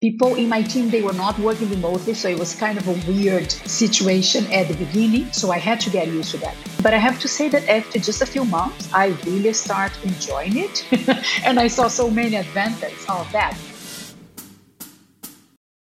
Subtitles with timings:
[0.00, 3.12] people in my team they were not working remotely so it was kind of a
[3.12, 6.56] weird situation at the beginning so i had to get used to that.
[6.82, 10.56] But i have to say that after just a few months i really start enjoying
[10.56, 10.86] it
[11.44, 13.54] and i saw so many advantages of that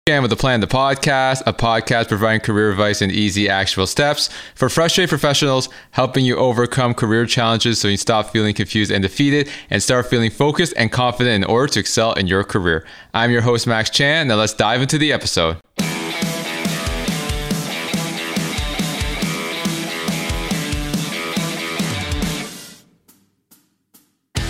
[0.08, 4.30] Chan With A Plan, the podcast, a podcast providing career advice and easy, actionable steps
[4.54, 9.50] for frustrated professionals, helping you overcome career challenges so you stop feeling confused and defeated
[9.68, 12.86] and start feeling focused and confident in order to excel in your career.
[13.12, 14.28] I'm your host, Max Chan.
[14.28, 15.58] Now let's dive into the episode.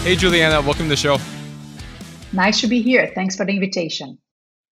[0.05, 1.19] Hey, Juliana, welcome to the show.
[2.33, 3.11] Nice to be here.
[3.13, 4.19] Thanks for the invitation.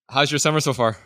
[0.09, 0.97] How's your summer so far?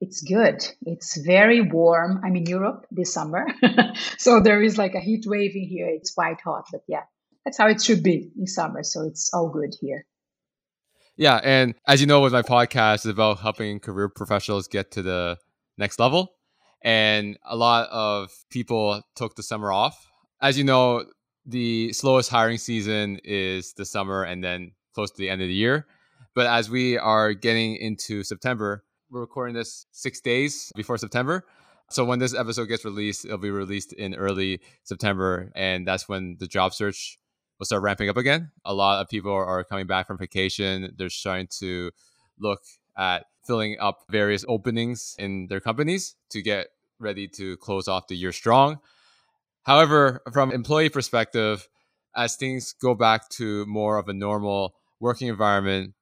[0.00, 0.62] It's good.
[0.82, 2.20] It's very warm.
[2.22, 3.46] I'm in Europe this summer.
[4.18, 5.88] so there is like a heat wave in here.
[5.88, 7.04] It's quite hot, but yeah,
[7.44, 8.82] that's how it should be in summer.
[8.82, 10.04] So it's all good here.
[11.16, 11.40] Yeah.
[11.42, 15.38] And as you know, with my podcast, it's about helping career professionals get to the
[15.78, 16.34] next level.
[16.82, 20.10] And a lot of people took the summer off.
[20.42, 21.06] As you know,
[21.46, 25.54] the slowest hiring season is the summer and then close to the end of the
[25.54, 25.86] year.
[26.36, 31.46] But as we are getting into September, we're recording this six days before September.
[31.88, 35.50] So when this episode gets released, it'll be released in early September.
[35.54, 37.18] And that's when the job search
[37.58, 38.50] will start ramping up again.
[38.66, 40.92] A lot of people are coming back from vacation.
[40.98, 41.90] They're starting to
[42.38, 42.60] look
[42.98, 46.66] at filling up various openings in their companies to get
[46.98, 48.80] ready to close off the year strong.
[49.62, 51.66] However, from employee perspective,
[52.14, 55.94] as things go back to more of a normal working environment,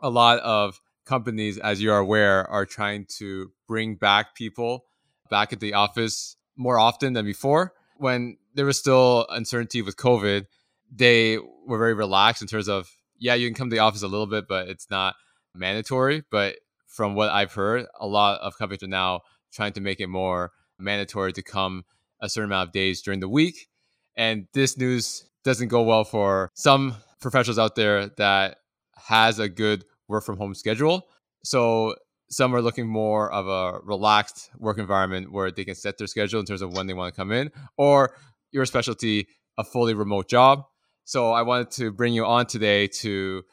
[0.00, 4.84] a lot of companies, as you are aware, are trying to bring back people
[5.30, 7.72] back at the office more often than before.
[7.96, 10.46] When there was still uncertainty with COVID,
[10.92, 12.88] they were very relaxed in terms of,
[13.18, 15.14] yeah, you can come to the office a little bit, but it's not
[15.54, 16.22] mandatory.
[16.30, 19.20] But from what I've heard, a lot of companies are now
[19.52, 21.84] trying to make it more mandatory to come
[22.20, 23.68] a certain amount of days during the week.
[24.16, 28.58] And this news doesn't go well for some professionals out there that
[28.96, 31.06] has a good work from home schedule.
[31.44, 31.94] So
[32.30, 36.40] some are looking more of a relaxed work environment where they can set their schedule
[36.40, 38.14] in terms of when they want to come in, or
[38.52, 40.64] your specialty, a fully remote job.
[41.04, 43.44] So I wanted to bring you on today to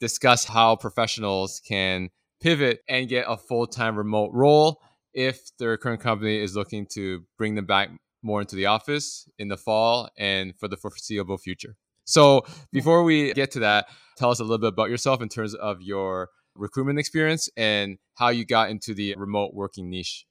[0.00, 4.80] discuss how professionals can pivot and get a full time remote role
[5.14, 7.90] if their current company is looking to bring them back
[8.22, 11.76] more into the office in the fall and for the foreseeable future.
[12.06, 13.86] So before we get to that,
[14.16, 18.28] tell us a little bit about yourself in terms of your recruitment experience and how
[18.28, 20.24] you got into the remote working niche.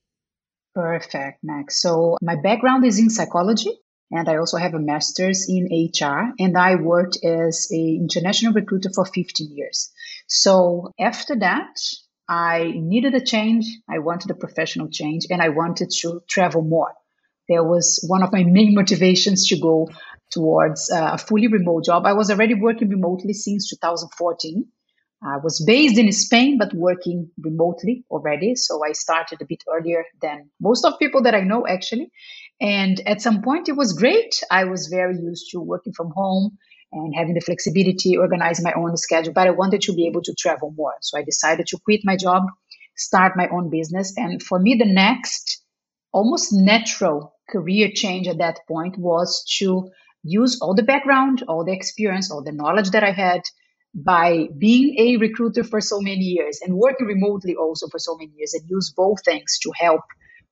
[0.73, 1.81] Perfect, Max.
[1.81, 3.71] So my background is in psychology
[4.11, 8.89] and I also have a master's in HR and I worked as a international recruiter
[8.93, 9.91] for 15 years.
[10.27, 11.77] So after that,
[12.27, 13.65] I needed a change.
[13.89, 16.93] I wanted a professional change and I wanted to travel more.
[17.47, 19.89] There was one of my main motivations to go
[20.31, 22.05] towards uh, a fully remote job.
[22.05, 24.65] I was already working remotely since 2014.
[25.23, 28.55] I was based in Spain, but working remotely already.
[28.55, 32.11] So I started a bit earlier than most of people that I know, actually.
[32.61, 34.41] And at some point, it was great.
[34.51, 36.57] I was very used to working from home
[36.91, 40.35] and having the flexibility, organizing my own schedule, but I wanted to be able to
[40.37, 40.93] travel more.
[41.01, 42.43] So I decided to quit my job,
[42.95, 44.13] start my own business.
[44.15, 45.61] And for me, the next
[46.13, 49.89] almost natural career change at that point was to
[50.25, 53.41] use all the background, all the experience, all the knowledge that I had
[53.93, 58.31] by being a recruiter for so many years and working remotely also for so many
[58.35, 60.01] years and use both things to help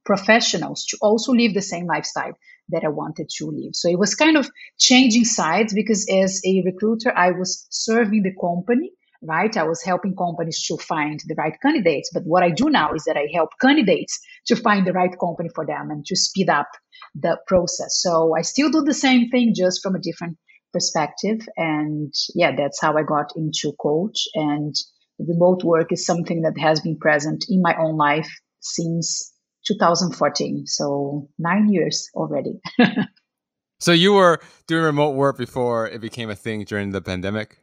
[0.05, 2.33] professionals to also live the same lifestyle
[2.69, 3.75] that I wanted to live.
[3.75, 8.33] So it was kind of changing sides because as a recruiter, I was serving the
[8.39, 8.91] company,
[9.23, 9.55] right?
[9.55, 12.09] I was helping companies to find the right candidates.
[12.13, 15.49] But what I do now is that I help candidates to find the right company
[15.53, 16.67] for them and to speed up
[17.15, 18.01] the process.
[18.01, 20.37] So I still do the same thing, just from a different
[20.71, 21.47] perspective.
[21.55, 24.27] And yeah, that's how I got into coach.
[24.33, 24.75] And
[25.19, 29.31] remote work is something that has been present in my own life since
[29.67, 30.65] 2014.
[30.67, 32.59] So nine years already.
[33.79, 37.62] so you were doing remote work before it became a thing during the pandemic?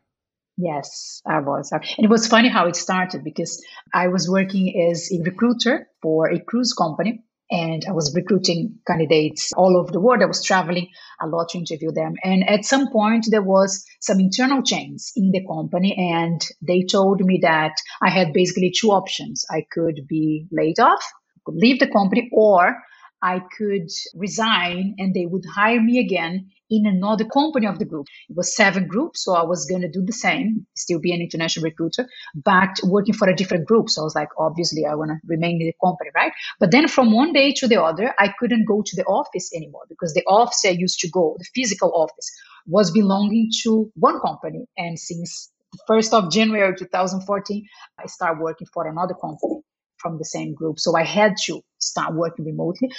[0.61, 1.73] Yes, I was.
[1.73, 3.65] Uh, and it was funny how it started because
[3.95, 9.53] I was working as a recruiter for a cruise company and I was recruiting candidates
[9.57, 10.23] all over the world.
[10.23, 10.89] I was traveling
[11.21, 12.15] a lot to interview them.
[12.23, 17.21] And at some point, there was some internal change in the company, and they told
[17.21, 19.45] me that I had basically two options.
[19.51, 21.03] I could be laid off,
[21.45, 22.77] could leave the company, or
[23.23, 28.07] I could resign and they would hire me again in another company of the group.
[28.29, 31.21] It was seven groups, so I was going to do the same, still be an
[31.21, 33.91] international recruiter, but working for a different group.
[33.91, 36.33] So I was like, obviously, I want to remain in the company, right?
[36.61, 39.83] But then from one day to the other, I couldn't go to the office anymore
[39.89, 42.31] because the office I used to go, the physical office,
[42.67, 44.67] was belonging to one company.
[44.77, 47.67] And since the 1st of January 2014,
[47.99, 49.63] I started working for another company
[49.99, 50.79] from the same group.
[50.79, 52.91] So I had to start working remotely.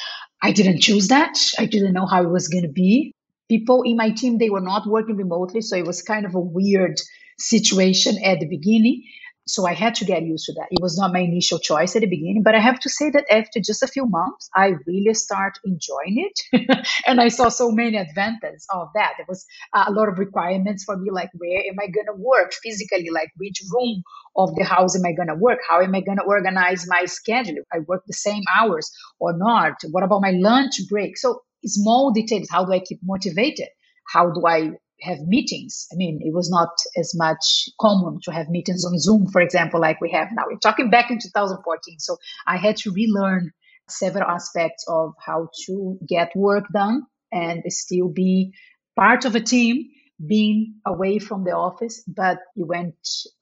[0.42, 1.38] I didn't choose that.
[1.58, 3.14] I didn't know how it was going to be
[3.52, 6.40] people in my team they were not working remotely so it was kind of a
[6.40, 6.98] weird
[7.38, 9.04] situation at the beginning
[9.54, 10.68] so i had to get used to that.
[10.72, 13.26] It was not my initial choice at the beginning but i have to say that
[13.32, 16.78] after just a few months i really start enjoying it.
[17.08, 19.14] And i saw so many advantages of that.
[19.18, 22.54] There was a lot of requirements for me like where am i going to work
[22.64, 23.10] physically?
[23.12, 24.04] Like which room
[24.36, 25.60] of the house am i going to work?
[25.70, 27.64] How am i going to organize my schedule?
[27.74, 29.74] I work the same hours or not?
[29.92, 31.18] What about my lunch break?
[31.18, 32.48] So small details.
[32.50, 33.68] How do I keep motivated?
[34.08, 34.72] How do I
[35.02, 35.88] have meetings?
[35.92, 39.80] I mean, it was not as much common to have meetings on Zoom, for example,
[39.80, 40.44] like we have now.
[40.48, 42.00] We're talking back in 2014.
[42.00, 42.18] So
[42.48, 43.52] I had to relearn
[43.90, 48.54] several aspects of how to get work done and still be
[48.96, 49.90] part of a team
[50.26, 52.96] being away from the office, but it went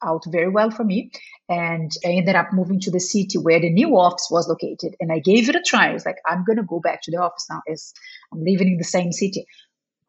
[0.03, 1.11] out very well for me.
[1.49, 4.95] And I ended up moving to the city where the new office was located.
[4.99, 5.89] And I gave it a try.
[5.89, 7.93] I was like, I'm going to go back to the office now as
[8.31, 9.45] I'm living in the same city.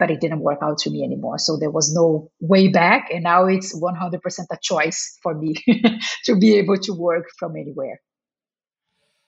[0.01, 1.39] But it didn't work out to me anymore.
[1.39, 3.09] So there was no way back.
[3.13, 4.19] And now it's 100%
[4.51, 5.55] a choice for me
[6.25, 8.01] to be able to work from anywhere.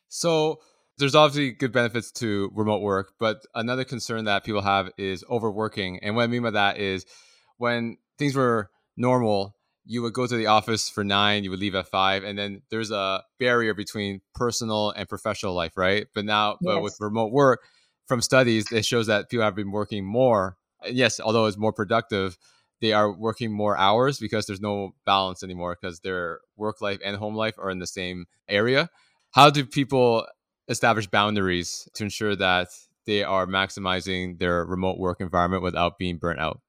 [0.08, 0.58] So
[0.98, 6.00] there's obviously good benefits to remote work, but another concern that people have is overworking.
[6.02, 7.06] And what I mean by that is
[7.58, 11.74] when things were normal, you would go to the office for nine, you would leave
[11.74, 16.06] at five, and then there's a barrier between personal and professional life, right?
[16.14, 16.58] But now, yes.
[16.62, 17.60] but with remote work,
[18.06, 20.56] from studies, it shows that people have been working more.
[20.84, 22.36] Uh, yes, although it's more productive,
[22.80, 27.16] they are working more hours because there's no balance anymore because their work life and
[27.16, 28.88] home life are in the same area.
[29.30, 30.26] How do people
[30.68, 32.68] establish boundaries to ensure that
[33.06, 36.60] they are maximizing their remote work environment without being burnt out?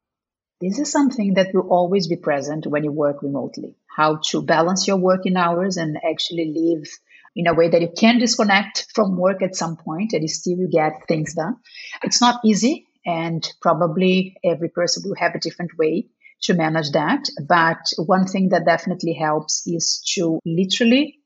[0.62, 3.76] This is something that will always be present when you work remotely.
[3.94, 6.88] How to balance your working hours and actually live
[7.36, 10.70] in a way that you can disconnect from work at some point and still you
[10.70, 11.58] get things done.
[12.04, 16.08] It's not easy, and probably every person will have a different way
[16.44, 17.26] to manage that.
[17.48, 21.20] But one thing that definitely helps is to literally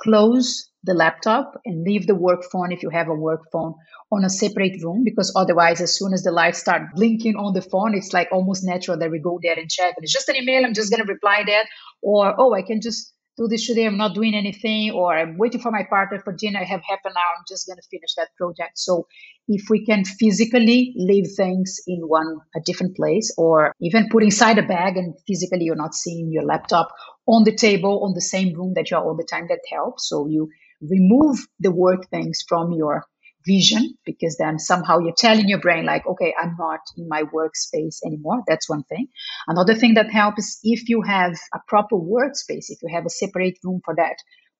[0.00, 3.74] close the laptop and leave the work phone if you have a work phone
[4.12, 7.62] on a separate room because otherwise as soon as the lights start blinking on the
[7.62, 10.36] phone it's like almost natural that we go there and check and it's just an
[10.36, 11.66] email i'm just going to reply that
[12.02, 15.60] or oh i can just do this today i'm not doing anything or i'm waiting
[15.60, 18.14] for my partner for dinner i have half an hour i'm just going to finish
[18.16, 18.78] that project.
[18.78, 19.06] So
[19.48, 24.58] if we can physically leave things in one a different place or even put inside
[24.58, 26.88] a bag and physically you're not seeing your laptop
[27.26, 30.08] on the table on the same room that you're all the time that helps.
[30.08, 30.48] So you
[30.80, 33.04] remove the work things from your
[33.46, 37.98] vision because then somehow you're telling your brain like okay i'm not in my workspace
[38.06, 38.42] anymore.
[38.48, 39.08] That's one thing.
[39.48, 43.58] Another thing that helps if you have a proper workspace if you have a separate
[43.64, 44.16] room for that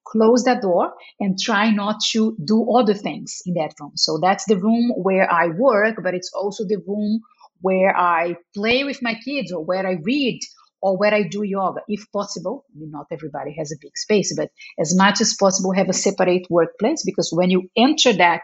[0.07, 3.93] close that door and try not to do other things in that room.
[3.97, 7.21] So that's the room where i work but it's also the room
[7.63, 10.41] where i play with my kids or where i read
[10.83, 12.65] or where I do yoga, if possible.
[12.75, 15.95] I mean, not everybody has a big space, but as much as possible, have a
[15.95, 18.43] separate workplace because when you enter that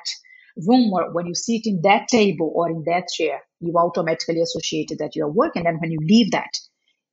[0.56, 4.92] room or when you sit in that table or in that chair, you automatically associate
[4.98, 5.66] that you're working.
[5.66, 6.50] And then when you leave that,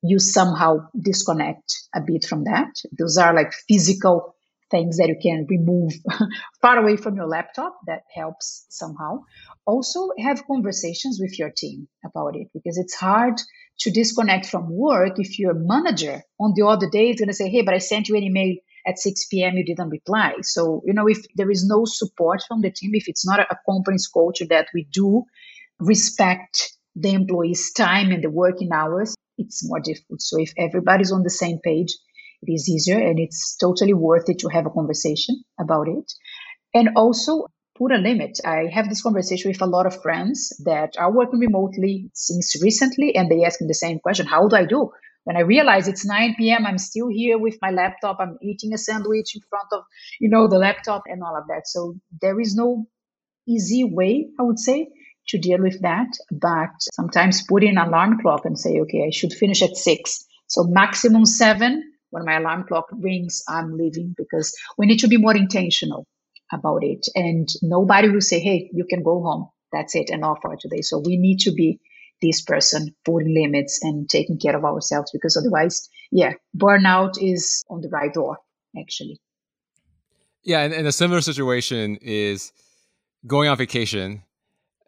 [0.04, 2.70] you somehow disconnect a bit from that.
[2.98, 4.36] Those are like physical
[4.70, 5.94] things that you can remove
[6.62, 9.20] far away from your laptop that helps somehow.
[9.66, 13.36] Also, have conversations with your team about it because it's hard
[13.80, 17.50] to disconnect from work if your manager on the other day is going to say,
[17.50, 18.56] Hey, but I sent you an email
[18.88, 19.58] at 6 p.m.
[19.58, 20.34] you didn't reply.
[20.42, 23.58] So, you know, if there is no support from the team, if it's not a
[23.70, 25.24] company's culture that we do
[25.80, 30.22] respect the employees' time and the working hours, it's more difficult.
[30.22, 31.96] So if everybody's on the same page,
[32.42, 36.12] it is easier and it's totally worth it to have a conversation about it.
[36.74, 38.40] And also put a limit.
[38.44, 43.16] I have this conversation with a lot of friends that are working remotely since recently,
[43.16, 44.92] and they ask me the same question How do I do?
[45.28, 48.16] When I realize it's 9 p.m., I'm still here with my laptop.
[48.22, 49.84] I'm eating a sandwich in front of,
[50.22, 51.64] you know, the laptop and all of that.
[51.68, 52.86] So there is no
[53.46, 54.88] easy way, I would say,
[55.28, 56.08] to deal with that.
[56.32, 60.24] But sometimes put in an alarm clock and say, okay, I should finish at six.
[60.48, 61.84] So maximum seven.
[62.12, 66.08] When my alarm clock rings, I'm leaving because we need to be more intentional
[66.54, 67.06] about it.
[67.16, 69.50] And nobody will say, hey, you can go home.
[69.74, 70.80] That's it, and off for today.
[70.84, 71.82] So we need to be
[72.22, 77.82] this person putting limits and taking care of ourselves because otherwise, yeah, burnout is on
[77.82, 78.38] the right door,
[78.80, 79.20] actually.
[80.44, 82.52] Yeah, and, and a similar situation is
[83.26, 84.24] going on vacation.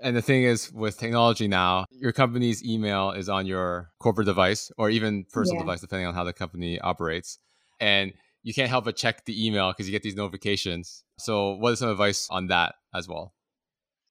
[0.02, 4.72] And the thing is, with technology now, your company's email is on your corporate device
[4.78, 5.64] or even personal yeah.
[5.64, 7.40] device, depending on how the company operates.
[7.82, 11.04] And you can't help but check the email because you get these notifications.
[11.18, 13.34] So, what is some advice on that as well?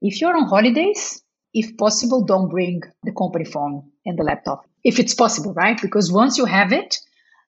[0.03, 1.23] If you're on holidays,
[1.55, 4.69] if possible, don't bring the company phone and the laptop.
[4.85, 5.81] If it's possible, right?
[5.81, 6.99] Because once you have it,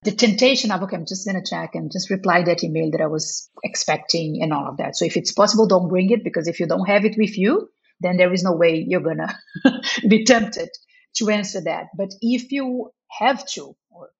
[0.03, 3.03] the temptation of, okay, I'm just going to check and just reply that email that
[3.03, 4.97] I was expecting and all of that.
[4.97, 7.69] So if it's possible, don't bring it because if you don't have it with you,
[8.01, 9.19] then there is no way you're going
[9.65, 10.71] to be tempted
[11.17, 11.89] to answer that.
[11.97, 14.11] But if you have to, or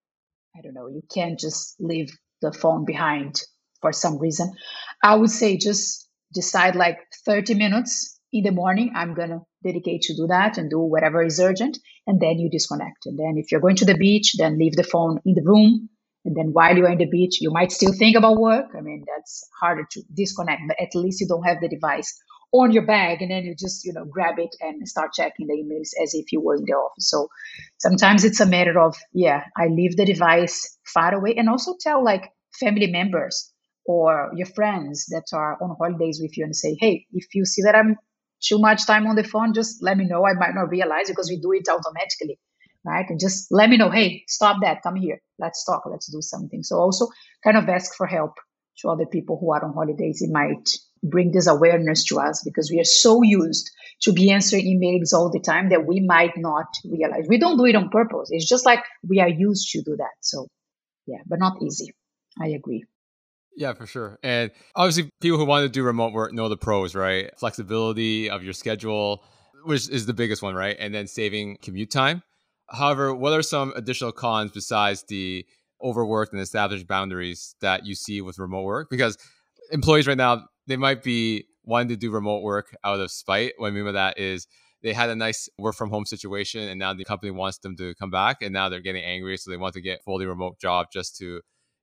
[0.55, 2.11] I don't know, you can't just leave
[2.41, 3.41] the phone behind
[3.81, 4.53] for some reason,
[5.03, 10.03] I would say just decide like 30 minutes in the morning, I'm going to dedicate
[10.03, 11.77] to do that and do whatever is urgent.
[12.07, 13.05] And then you disconnect.
[13.05, 15.89] And then if you're going to the beach, then leave the phone in the room.
[16.23, 18.67] And then while you're in the beach, you might still think about work.
[18.77, 22.15] I mean, that's harder to disconnect, but at least you don't have the device
[22.53, 25.53] on your bag and then you just, you know, grab it and start checking the
[25.53, 27.09] emails as if you were in the office.
[27.09, 27.29] So
[27.79, 32.03] sometimes it's a matter of, yeah, I leave the device far away and also tell
[32.03, 33.51] like family members
[33.85, 37.63] or your friends that are on holidays with you and say, hey, if you see
[37.63, 37.95] that I'm
[38.41, 40.25] too much time on the phone, just let me know.
[40.25, 42.39] I might not realize because we do it automatically,
[42.85, 43.05] right?
[43.09, 46.63] And just let me know, hey, stop that, come here, let's talk, let's do something.
[46.63, 47.07] So also
[47.43, 48.33] kind of ask for help
[48.79, 50.21] to other people who are on holidays.
[50.21, 50.69] It might
[51.03, 53.69] bring this awareness to us because we are so used
[54.01, 57.25] to be answering emails all the time that we might not realize.
[57.27, 58.29] We don't do it on purpose.
[58.31, 60.13] It's just like we are used to do that.
[60.21, 60.47] So
[61.07, 61.93] yeah, but not easy.
[62.41, 62.85] I agree.
[63.55, 64.17] Yeah, for sure.
[64.23, 67.29] And obviously, people who want to do remote work know the pros, right?
[67.37, 69.23] Flexibility of your schedule,
[69.65, 70.75] which is the biggest one, right?
[70.79, 72.23] And then saving commute time.
[72.69, 75.45] However, what are some additional cons besides the
[75.83, 78.89] overworked and established boundaries that you see with remote work?
[78.89, 79.17] Because
[79.71, 83.53] employees right now, they might be wanting to do remote work out of spite.
[83.57, 84.47] What I mean by that is
[84.81, 87.93] they had a nice work from home situation and now the company wants them to
[87.95, 89.37] come back and now they're getting angry.
[89.37, 91.41] So they want to get fully remote job just to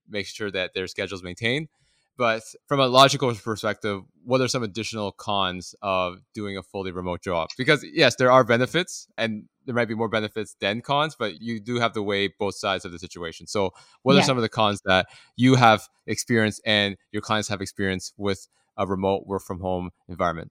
[0.08, 1.68] make sure that their schedules maintained.
[2.16, 7.22] But from a logical perspective, what are some additional cons of doing a fully remote
[7.22, 7.48] job?
[7.56, 11.60] Because yes, there are benefits and there might be more benefits than cons, but you
[11.60, 13.46] do have to weigh both sides of the situation.
[13.46, 13.72] So,
[14.02, 14.20] what yeah.
[14.20, 18.48] are some of the cons that you have experienced and your clients have experienced with
[18.76, 20.50] a remote work from home environment?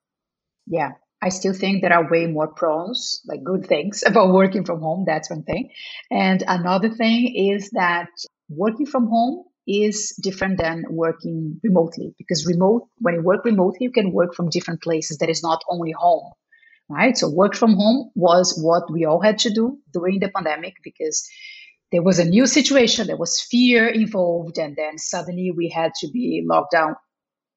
[0.68, 4.80] Yeah, I still think there are way more pros, like good things about working from
[4.80, 5.04] home.
[5.06, 5.72] That's one thing.
[6.10, 8.10] And another thing is that
[8.50, 13.92] working from home is different than working remotely because remote when you work remotely you
[13.92, 16.32] can work from different places that is not only home
[16.90, 17.18] right?
[17.18, 21.28] So work from home was what we all had to do during the pandemic because
[21.92, 26.08] there was a new situation there was fear involved and then suddenly we had to
[26.12, 26.96] be locked down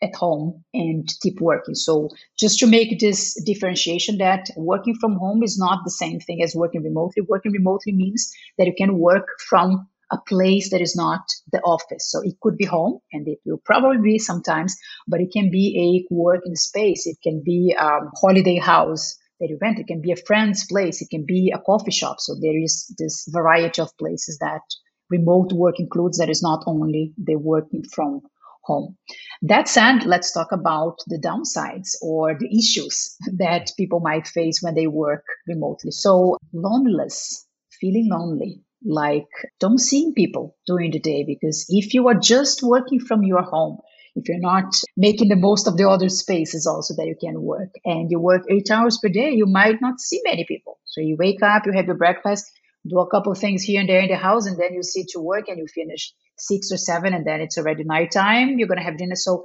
[0.03, 1.75] at home and keep working.
[1.75, 6.43] So just to make this differentiation that working from home is not the same thing
[6.43, 10.97] as working remotely working remotely means that you can work from a place that is
[10.97, 11.21] not
[11.53, 12.11] the office.
[12.11, 14.77] So it could be home, and it will probably be sometimes,
[15.07, 17.07] but it can be a working space.
[17.07, 19.79] It can be a holiday house that you rent.
[19.79, 21.01] It can be a friend's place.
[21.01, 22.21] It can be a coffee shop.
[22.21, 24.63] So there is this variety of places that
[25.11, 28.21] remote work includes that is not only the working from
[28.63, 28.97] home.
[29.43, 34.75] That said, let's talk about the downsides or the issues that people might face when
[34.75, 35.91] they work remotely.
[35.91, 37.47] So loneliness,
[37.81, 43.01] feeling lonely, like don't see people during the day because if you are just working
[43.01, 43.79] from your home
[44.17, 47.71] if you're not making the most of the other spaces also that you can work
[47.85, 50.79] and you work eight hours per day you might not see many people.
[50.85, 52.51] So you wake up you have your breakfast
[52.89, 55.09] do a couple of things here and there in the house and then you sit
[55.09, 58.79] to work and you finish six or seven and then it's already nighttime you're going
[58.79, 59.17] to have dinner.
[59.17, 59.45] So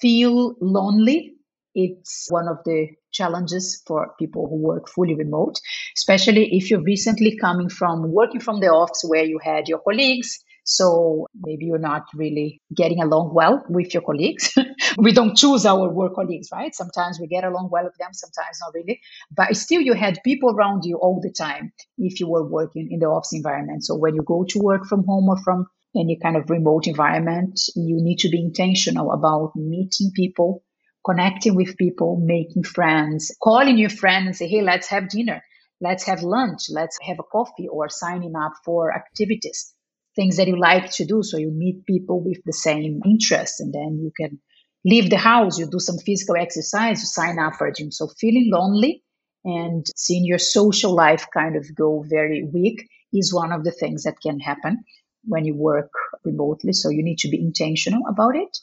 [0.00, 1.34] feel lonely.
[1.74, 5.60] It's one of the challenges for people who work fully remote,
[5.96, 10.42] especially if you're recently coming from working from the office where you had your colleagues.
[10.64, 14.54] So maybe you're not really getting along well with your colleagues.
[14.98, 16.74] we don't choose our work colleagues, right?
[16.74, 19.00] Sometimes we get along well with them, sometimes not really.
[19.34, 23.00] But still, you had people around you all the time if you were working in
[23.00, 23.84] the office environment.
[23.84, 27.58] So when you go to work from home or from any kind of remote environment,
[27.74, 30.62] you need to be intentional about meeting people
[31.04, 35.42] connecting with people, making friends, calling your friend and say, hey, let's have dinner,
[35.80, 39.74] let's have lunch, let's have a coffee, or signing up for activities,
[40.16, 41.22] things that you like to do.
[41.22, 44.40] So you meet people with the same interests, and then you can
[44.84, 47.90] leave the house, you do some physical exercise, you sign up for a gym.
[47.90, 49.02] So feeling lonely
[49.44, 54.04] and seeing your social life kind of go very weak is one of the things
[54.04, 54.84] that can happen
[55.24, 55.90] when you work
[56.24, 56.72] remotely.
[56.72, 58.56] So you need to be intentional about it.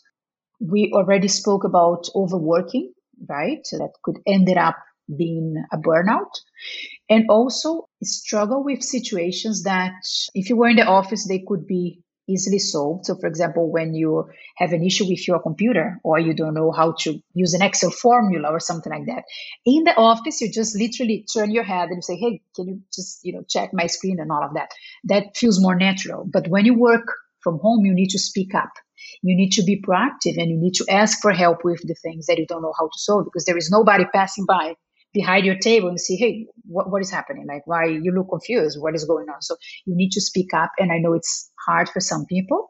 [0.59, 2.93] We already spoke about overworking,
[3.27, 3.65] right?
[3.71, 4.75] That could end up
[5.15, 6.31] being a burnout.
[7.09, 9.93] And also struggle with situations that
[10.33, 13.05] if you were in the office, they could be easily solved.
[13.05, 14.25] So, for example, when you
[14.57, 17.89] have an issue with your computer or you don't know how to use an Excel
[17.89, 19.23] formula or something like that,
[19.65, 22.81] in the office, you just literally turn your head and you say, "Hey, can you
[22.93, 24.71] just you know check my screen and all of that?"
[25.05, 26.25] That feels more natural.
[26.25, 27.07] But when you work
[27.39, 28.71] from home, you need to speak up.
[29.23, 32.27] You need to be proactive and you need to ask for help with the things
[32.27, 34.75] that you don't know how to solve because there is nobody passing by
[35.13, 37.45] behind your table and see, hey, what, what is happening?
[37.47, 38.79] Like, why you look confused?
[38.81, 39.41] What is going on?
[39.41, 39.55] So
[39.85, 40.71] you need to speak up.
[40.79, 42.67] And I know it's hard for some people,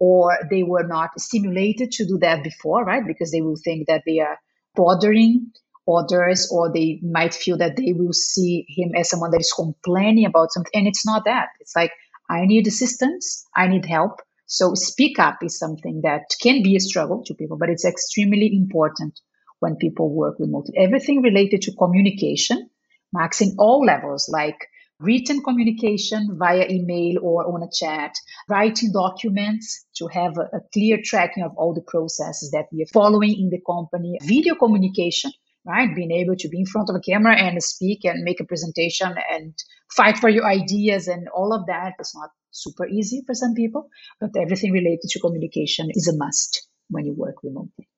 [0.00, 3.06] or they were not stimulated to do that before, right?
[3.06, 4.38] Because they will think that they are
[4.76, 5.52] bothering
[5.88, 10.24] others, or they might feel that they will see him as someone that is complaining
[10.26, 10.72] about something.
[10.74, 11.48] And it's not that.
[11.60, 11.92] It's like,
[12.30, 14.20] I need assistance, I need help.
[14.52, 18.50] So speak up is something that can be a struggle to people, but it's extremely
[18.52, 19.20] important
[19.60, 20.74] when people work remotely.
[20.76, 22.68] Everything related to communication,
[23.12, 24.66] Max, in all levels, like
[24.98, 28.12] written communication via email or on a chat,
[28.48, 32.92] writing documents to have a, a, clear tracking of all the processes that we are
[32.92, 35.30] following in the company, video communication,
[35.64, 35.94] right?
[35.94, 39.14] Being able to be in front of a camera and speak and make a presentation
[39.32, 39.54] and
[39.94, 43.88] fight for your ideas and all of that is not super easy for some people,
[44.20, 47.88] but everything related to communication is a must when you work remotely.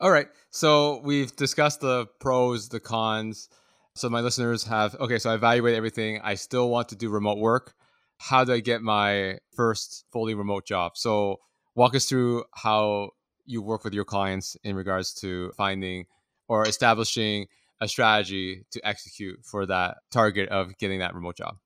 [0.00, 0.28] All right.
[0.50, 3.48] So we've discussed the pros, the cons.
[3.94, 6.20] So my listeners have okay, so I evaluate everything.
[6.22, 7.74] I still want to do remote work.
[8.18, 10.96] How do I get my first fully remote job?
[10.96, 11.40] So
[11.74, 13.10] walk us through how
[13.44, 16.06] you work with your clients in regards to finding
[16.48, 17.46] or establishing
[17.80, 21.56] a strategy to execute for that target of getting that remote job.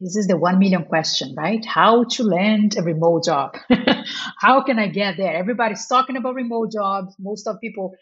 [0.00, 1.64] This is the 1 million question, right?
[1.64, 3.56] How to land a remote job.
[4.38, 5.34] How can I get there?
[5.34, 7.16] Everybody's talking about remote jobs.
[7.18, 7.94] Most of people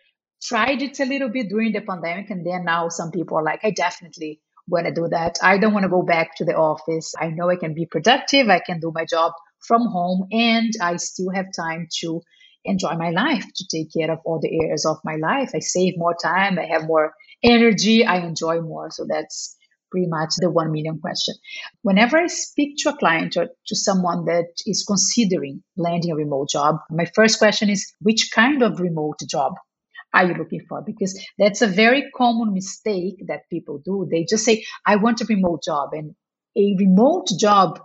[0.43, 2.29] tried it a little bit during the pandemic.
[2.31, 5.39] And then now some people are like, I definitely want to do that.
[5.43, 7.15] I don't want to go back to the office.
[7.19, 8.49] I know I can be productive.
[8.51, 9.33] I can do my job
[9.67, 12.21] from home and I still have time to
[12.67, 15.53] enjoy my life, to take care of all the areas of my life.
[15.55, 16.59] I save more time.
[16.59, 18.05] I have more energy.
[18.05, 18.91] I enjoy more.
[18.91, 19.57] So that's
[19.91, 21.35] pretty much the 1 million question.
[21.83, 26.49] Whenever I speak to a client or to someone that is considering landing a remote
[26.51, 29.55] job, my first question is which kind of remote job
[30.15, 30.83] are you looking for?
[30.83, 34.07] Because that's a very common mistake that people do.
[34.11, 35.91] They just say, I want a remote job.
[35.93, 36.15] And
[36.57, 37.81] a remote job,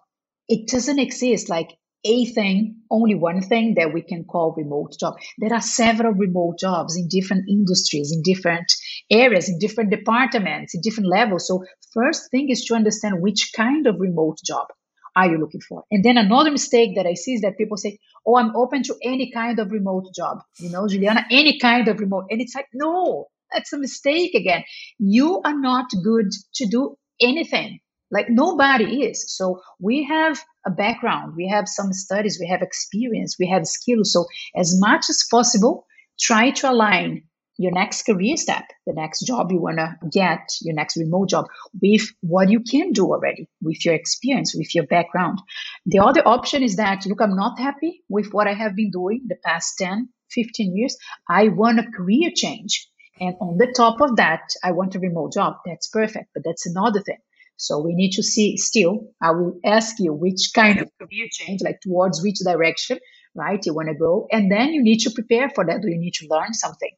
[0.48, 1.50] it doesn't exist.
[1.50, 5.16] Like a thing, only one thing that we can call remote job.
[5.38, 8.72] There are several remote jobs in different industries, in different
[9.12, 11.48] areas, in different departments, in different levels.
[11.48, 14.68] So first thing is to understand which kind of remote job
[15.16, 15.84] are you looking for?
[15.92, 18.96] And then another mistake that I see is that people say, Oh, I'm open to
[19.04, 20.40] any kind of remote job.
[20.60, 22.26] You know, Juliana, any kind of remote.
[22.30, 24.64] And it's like, no, that's a mistake again.
[25.00, 27.80] You are not good to do anything.
[28.12, 29.36] Like nobody is.
[29.36, 34.14] So we have a background, we have some studies, we have experience, we have skills.
[34.14, 35.86] So as much as possible,
[36.20, 37.24] try to align
[37.58, 41.46] your next career step, the next job you want to get, your next remote job,
[41.82, 45.40] with what you can do already, with your experience, with your background.
[45.86, 49.26] The other option is that, look, I'm not happy with what I have been doing
[49.28, 50.98] the past 10, 15 years.
[51.30, 52.88] I want a career change.
[53.20, 55.58] And on the top of that, I want a remote job.
[55.66, 56.30] That's perfect.
[56.34, 57.20] But that's another thing.
[57.62, 61.62] So we need to see still, I will ask you which kind of career change,
[61.62, 62.98] like towards which direction,
[63.36, 64.28] right, you want to go.
[64.32, 65.84] And then you need to prepare for that.
[65.84, 66.90] Do you need to learn something?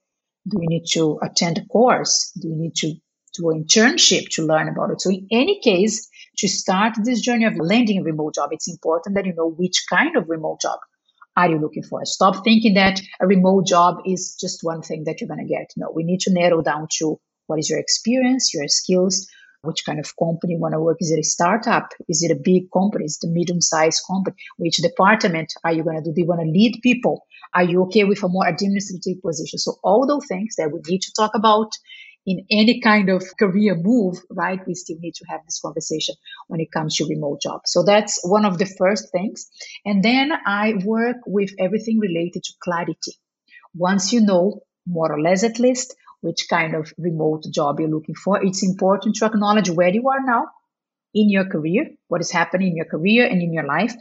[0.47, 2.31] Do you need to attend a course?
[2.41, 2.93] Do you need to
[3.35, 5.01] do an internship to learn about it?
[5.01, 9.17] So in any case, to start this journey of landing a remote job, it's important
[9.17, 10.79] that you know which kind of remote job
[11.35, 12.05] are you looking for.
[12.05, 15.71] Stop thinking that a remote job is just one thing that you're going to get.
[15.75, 19.27] No, we need to narrow down to what is your experience, your skills,
[19.63, 20.97] which kind of company you want to work.
[20.99, 21.89] Is it a startup?
[22.09, 23.05] Is it a big company?
[23.05, 24.35] Is it a medium-sized company?
[24.57, 26.13] Which department are you going to do?
[26.13, 27.25] Do you want to lead people?
[27.53, 29.59] Are you okay with a more administrative position?
[29.59, 31.71] So all those things that we need to talk about
[32.25, 34.59] in any kind of career move, right?
[34.67, 36.15] We still need to have this conversation
[36.47, 37.71] when it comes to remote jobs.
[37.71, 39.49] So that's one of the first things.
[39.85, 43.13] And then I work with everything related to clarity.
[43.73, 48.15] Once you know more or less at least which kind of remote job you're looking
[48.15, 48.43] for.
[48.43, 50.45] It's important to acknowledge where you are now
[51.13, 53.93] in your career, what is happening in your career and in your life,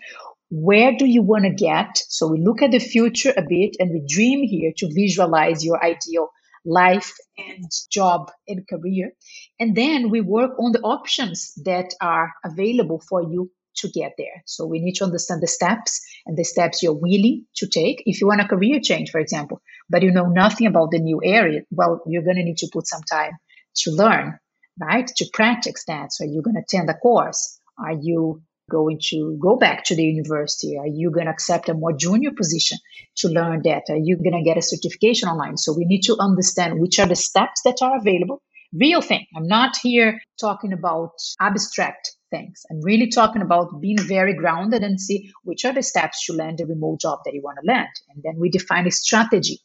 [0.50, 1.98] where do you want to get?
[2.08, 5.82] So we look at the future a bit and we dream here to visualize your
[5.84, 6.28] ideal
[6.64, 9.12] life and job and career.
[9.58, 14.42] And then we work on the options that are available for you to get there.
[14.46, 18.02] So we need to understand the steps and the steps you're willing to take.
[18.06, 21.20] If you want a career change, for example, but you know nothing about the new
[21.22, 23.32] area, well, you're going to need to put some time
[23.76, 24.38] to learn,
[24.80, 25.06] right?
[25.06, 26.14] To practice that.
[26.14, 27.60] So you're going to attend a course.
[27.78, 30.78] Are you going to go back to the university?
[30.78, 32.78] Are you going to accept a more junior position
[33.16, 33.82] to learn that?
[33.90, 35.58] Are you going to get a certification online?
[35.58, 38.40] So we need to understand which are the steps that are available.
[38.72, 39.26] Real thing.
[39.36, 42.62] I'm not here talking about abstract things.
[42.70, 46.56] I'm really talking about being very grounded and see which are the steps to land
[46.58, 47.90] the remote job that you want to land.
[48.08, 49.60] And then we define a strategy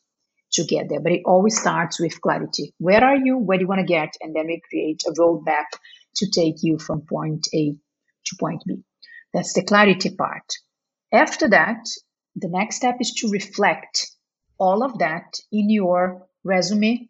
[0.53, 0.99] to get there.
[0.99, 2.73] But it always starts with clarity.
[2.77, 3.37] Where are you?
[3.37, 4.13] Where do you want to get?
[4.21, 5.65] And then we create a roadmap
[6.17, 7.75] to take you from point A
[8.25, 8.83] to point B.
[9.33, 10.53] That's the clarity part.
[11.11, 11.85] After that,
[12.35, 14.11] the next step is to reflect
[14.59, 17.09] all of that in your resume,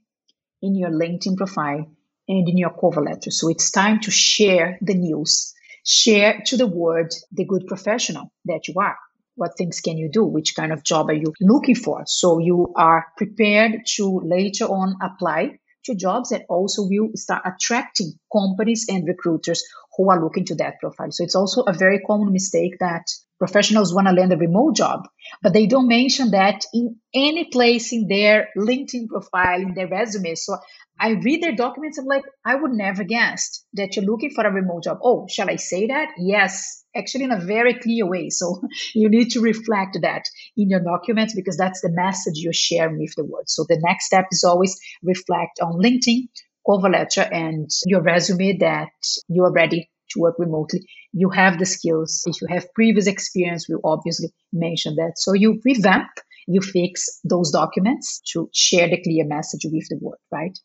[0.62, 1.86] in your LinkedIn profile,
[2.28, 3.32] and in your cover letter.
[3.32, 5.54] So it's time to share the news,
[5.86, 8.98] share to the world the good professional that you are.
[9.38, 10.26] What things can you do?
[10.26, 12.04] Which kind of job are you looking for?
[12.08, 18.14] So you are prepared to later on apply to jobs that also will start attracting
[18.34, 19.64] companies and recruiters
[19.96, 21.12] who are looking to that profile.
[21.12, 23.04] So it's also a very common mistake that
[23.38, 25.08] professionals want to land a remote job,
[25.44, 30.34] but they don't mention that in any place in their LinkedIn profile, in their resume.
[30.34, 30.58] So
[31.00, 32.00] I read their documents.
[32.00, 34.98] I'm like, I would never guessed that you're looking for a remote job.
[35.04, 36.10] Oh, shall I say that?
[36.18, 38.30] Yes, actually, in a very clear way.
[38.30, 38.62] So
[38.96, 40.24] you need to reflect that
[40.56, 43.48] in your documents because that's the message you're sharing with the world.
[43.48, 46.28] So the next step is always reflect on LinkedIn,
[46.70, 48.90] cover letter, and your resume that
[49.28, 50.82] you are ready to work remotely.
[51.14, 52.24] You have the skills.
[52.26, 55.14] If you have previous experience, we'll obviously mention that.
[55.18, 56.10] So you revamp
[56.48, 60.58] you fix those documents to share the clear message with the world, right?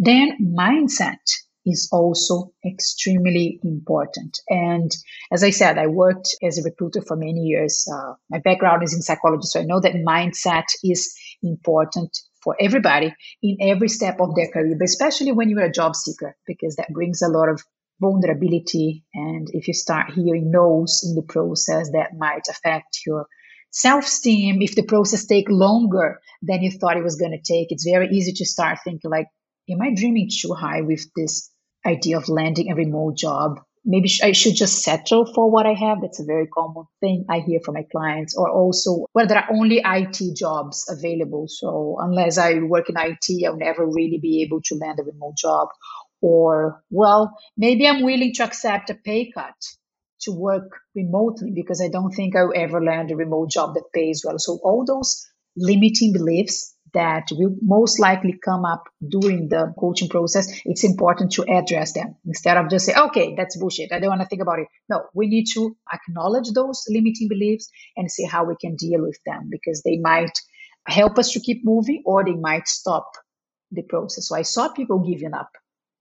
[0.00, 1.22] Then mindset
[1.68, 4.38] is also extremely important.
[4.48, 4.90] And
[5.32, 7.86] as I said, I worked as a recruiter for many years.
[7.92, 13.14] Uh, my background is in psychology, so I know that mindset is important for everybody
[13.42, 16.92] in every step of their career, but especially when you're a job seeker, because that
[16.92, 17.62] brings a lot of
[18.00, 19.04] vulnerability.
[19.14, 23.26] And if you start hearing no's in the process, that might affect your
[23.70, 27.84] self-esteem if the process take longer than you thought it was going to take it's
[27.84, 29.26] very easy to start thinking like
[29.70, 31.50] am i dreaming too high with this
[31.86, 33.60] idea of landing a remote job.
[33.84, 36.00] Maybe i should just settle for what i have.
[36.00, 38.36] That's a very common thing i hear from my clients.
[38.36, 41.46] Or also well there are only IT jobs available.
[41.48, 45.36] So unless i work in IT i'll never really be able to land a remote
[45.36, 45.68] job.
[46.20, 49.54] Or well maybe i'm willing to accept a pay cut
[50.20, 54.22] to work remotely because I don't think I'll ever land a remote job that pays
[54.24, 54.38] well.
[54.38, 60.48] So all those limiting beliefs that will most likely come up during the coaching process,
[60.64, 63.92] it's important to address them instead of just say, okay, that's bullshit.
[63.92, 64.68] I don't want to think about it.
[64.88, 69.18] No, we need to acknowledge those limiting beliefs and see how we can deal with
[69.26, 70.38] them because they might
[70.86, 73.10] help us to keep moving or they might stop
[73.70, 74.28] the process.
[74.28, 75.50] So I saw people giving up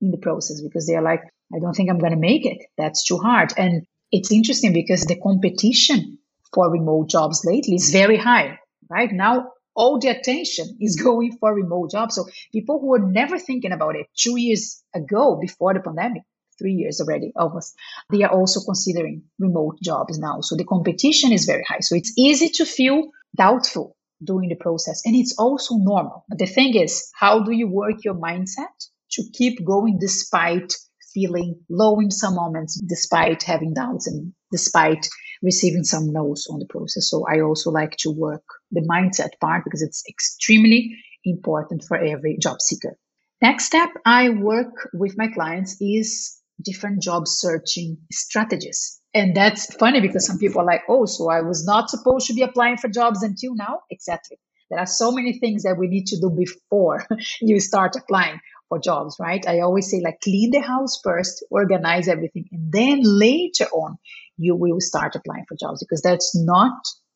[0.02, 1.22] in the process because they're like,
[1.54, 2.60] I don't think I'm going to make it.
[2.78, 3.54] That's too hard.
[3.58, 6.20] And it's interesting because the competition
[6.54, 9.12] for remote jobs lately is very high, right?
[9.12, 12.16] Now, all the attention is going for remote jobs.
[12.16, 16.24] So people who were never thinking about it two years ago before the pandemic,
[16.60, 17.76] three years already almost,
[18.12, 20.42] they are also considering remote jobs now.
[20.42, 21.80] So the competition is very high.
[21.80, 25.04] So it's easy to feel doubtful during the process.
[25.06, 26.26] And it's also normal.
[26.28, 28.76] But the thing is, how do you work your mindset
[29.12, 30.74] to keep going despite
[31.14, 35.08] feeling low in some moments despite having doubts and despite
[35.42, 37.10] receiving some no's on the process.
[37.10, 42.38] So I also like to work the mindset part because it's extremely important for every
[42.38, 42.98] job seeker.
[43.42, 49.00] Next step I work with my clients is different job searching strategies.
[49.14, 52.34] And that's funny because some people are like, oh, so I was not supposed to
[52.34, 53.82] be applying for jobs until now?
[53.90, 54.38] Exactly.
[54.70, 57.06] There are so many things that we need to do before
[57.42, 59.48] you start applying for jobs, right?
[59.48, 63.98] I always say like clean the house first, organize everything, and then later on
[64.38, 66.74] you will start applying for jobs because that's not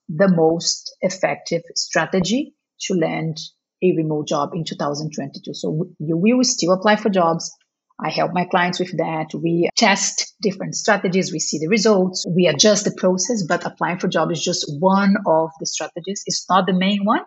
[0.09, 3.37] the most effective strategy to land
[3.83, 5.53] a remote job in 2022.
[5.53, 7.51] So you will still apply for jobs.
[8.03, 9.27] I help my clients with that.
[9.35, 11.31] We test different strategies.
[11.31, 12.25] We see the results.
[12.27, 16.23] We adjust the process, but applying for job is just one of the strategies.
[16.25, 17.21] It's not the main one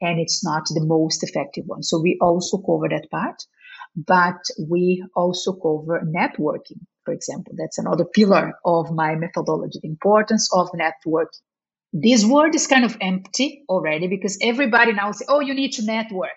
[0.00, 1.82] and it's not the most effective one.
[1.82, 3.42] So we also cover that part
[3.96, 7.54] but we also cover networking, for example.
[7.58, 11.28] That's another pillar of my methodology, the importance of networking.
[11.92, 15.84] this word is kind of empty already because everybody now say, oh, you need to
[15.84, 16.30] network.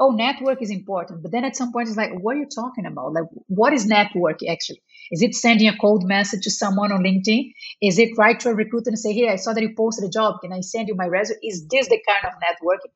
[0.00, 1.22] Oh, network is important.
[1.22, 3.12] But then at some point, it's like, what are you talking about?
[3.12, 4.82] Like, what is network actually?
[5.10, 7.52] Is it sending a cold message to someone on LinkedIn?
[7.82, 10.10] Is it write to a recruiter and say, hey, I saw that you posted a
[10.10, 10.36] job.
[10.42, 11.38] Can I send you my resume?
[11.42, 12.92] Is this the kind of networking?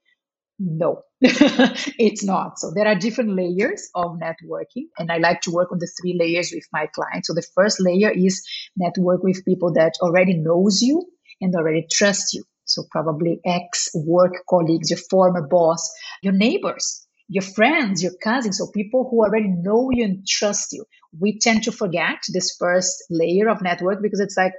[0.59, 2.59] No, it's not.
[2.61, 6.17] So there are different layers of networking, and I like to work on the three
[6.19, 7.27] layers with my clients.
[7.29, 8.43] So the first layer is
[8.77, 11.05] network with people that already knows you
[11.41, 12.45] and already trust you.
[12.67, 18.69] So probably ex work colleagues, your former boss, your neighbors, your friends, your cousins, so
[18.73, 20.85] people who already know you and trust you.
[21.19, 24.53] We tend to forget this first layer of network because it's like,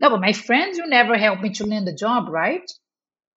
[0.00, 2.70] no, but my friends will never help me to land a job, right?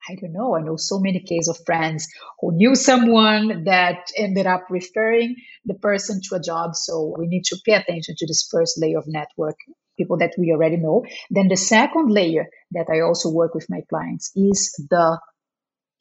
[0.10, 0.56] I don't know.
[0.56, 2.08] I know so many cases of friends
[2.40, 5.36] who knew someone that ended up referring
[5.66, 6.76] the person to a job.
[6.76, 9.56] So we need to pay attention to this first layer of network,
[9.98, 11.06] people that we already know.
[11.30, 15.20] Then the second layer that I also work with my clients is the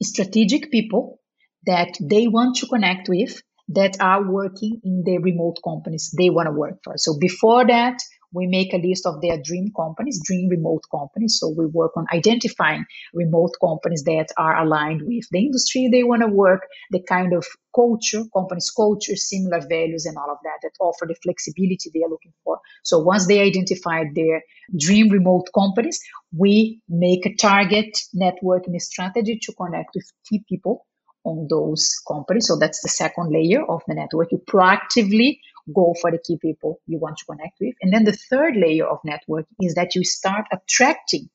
[0.02, 1.20] strategic people
[1.66, 6.46] that they want to connect with that are working in the remote companies they want
[6.46, 6.94] to work for.
[6.96, 7.98] So before that,
[8.32, 11.38] we make a list of their dream companies, dream remote companies.
[11.38, 16.22] So we work on identifying remote companies that are aligned with the industry they want
[16.22, 20.72] to work, the kind of culture, companies culture, similar values and all of that that
[20.80, 22.58] offer the flexibility they are looking for.
[22.82, 24.42] So once they identify their
[24.78, 26.00] dream remote companies,
[26.36, 30.86] we make a target networking strategy to connect with key people
[31.24, 32.46] on those companies.
[32.48, 34.32] So that's the second layer of the network.
[34.32, 35.38] You proactively
[35.74, 37.74] go for the key people you want to connect with.
[37.82, 41.28] And then the third layer of network is that you start attracting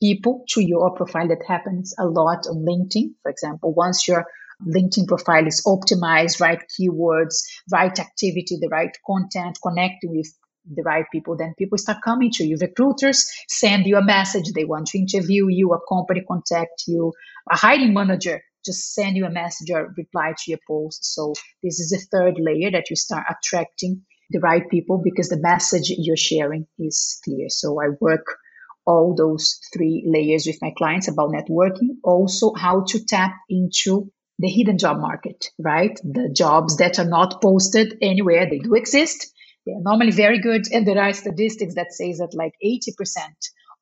[0.00, 1.28] people to your profile.
[1.28, 3.14] That happens a lot on LinkedIn.
[3.22, 4.26] For example, once your
[4.66, 10.32] LinkedIn profile is optimized, right keywords, right activity, the right content, connecting with
[10.74, 12.56] the right people, then people start coming to you.
[12.60, 14.52] Recruiters send you a message.
[14.52, 17.12] They want to interview you, a company contact you,
[17.50, 21.04] a hiring manager just send you a message or reply to your post.
[21.04, 25.40] So this is the third layer that you start attracting the right people because the
[25.40, 27.48] message you're sharing is clear.
[27.48, 28.26] So I work
[28.86, 34.48] all those three layers with my clients about networking, also how to tap into the
[34.48, 35.98] hidden job market, right?
[36.02, 39.32] The jobs that are not posted anywhere, they do exist.
[39.64, 40.66] They are normally very good.
[40.72, 42.90] And there are statistics that says that like 80%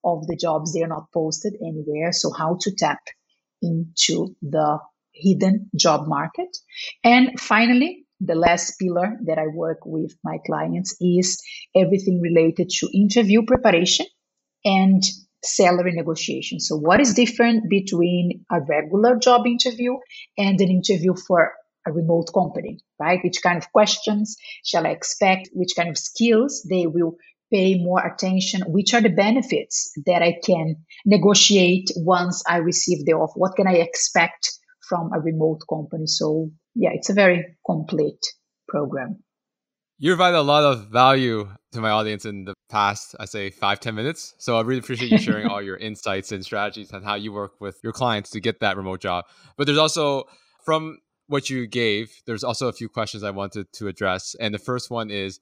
[0.04, 2.12] of the jobs, they are not posted anywhere.
[2.12, 3.00] So how to tap
[3.62, 4.78] into the
[5.12, 6.56] hidden job market.
[7.04, 11.42] And finally, the last pillar that I work with my clients is
[11.74, 14.06] everything related to interview preparation
[14.64, 15.02] and
[15.44, 16.60] salary negotiation.
[16.60, 19.94] So, what is different between a regular job interview
[20.38, 21.52] and an interview for
[21.86, 23.18] a remote company, right?
[23.24, 25.50] Which kind of questions shall I expect?
[25.52, 27.16] Which kind of skills they will
[27.52, 33.12] pay more attention which are the benefits that i can negotiate once i receive the
[33.12, 33.34] offer?
[33.36, 34.50] What can i expect
[34.88, 36.06] from a remote company?
[36.06, 38.24] So yeah it's a very complete
[38.68, 39.22] program.
[39.98, 43.80] You provided a lot of value to my audience in the past i say five
[43.80, 44.34] ten minutes.
[44.38, 47.60] So i really appreciate you sharing all your insights and strategies on how you work
[47.60, 49.24] with your clients to get that remote job.
[49.56, 50.24] But there's also
[50.64, 54.34] from what you gave there's also a few questions i wanted to address.
[54.40, 55.40] And the first one is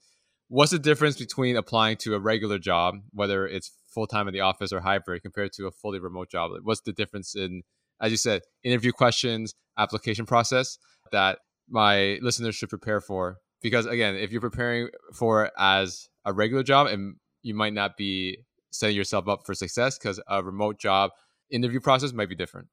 [0.51, 4.41] what's the difference between applying to a regular job, whether it's full time in the
[4.41, 6.51] office or hybrid, compared to a fully remote job?
[6.65, 7.63] What's the difference in,
[8.03, 10.77] as you said, interview questions, application process
[11.13, 13.37] that my listeners should prepare for?
[13.63, 18.39] Because again, if you're preparing for as a regular job, and you might not be
[18.73, 21.11] setting yourself up for success because a remote job
[21.51, 22.69] interview process might be different.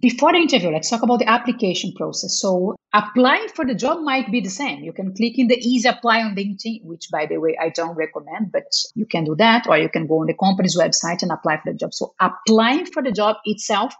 [0.00, 2.38] Before the interview, let's talk about the application process.
[2.38, 4.84] So, applying for the job might be the same.
[4.84, 7.96] You can click in the easy apply on LinkedIn, which, by the way, I don't
[7.96, 11.32] recommend, but you can do that, or you can go on the company's website and
[11.32, 11.94] apply for the job.
[11.94, 13.94] So, applying for the job itself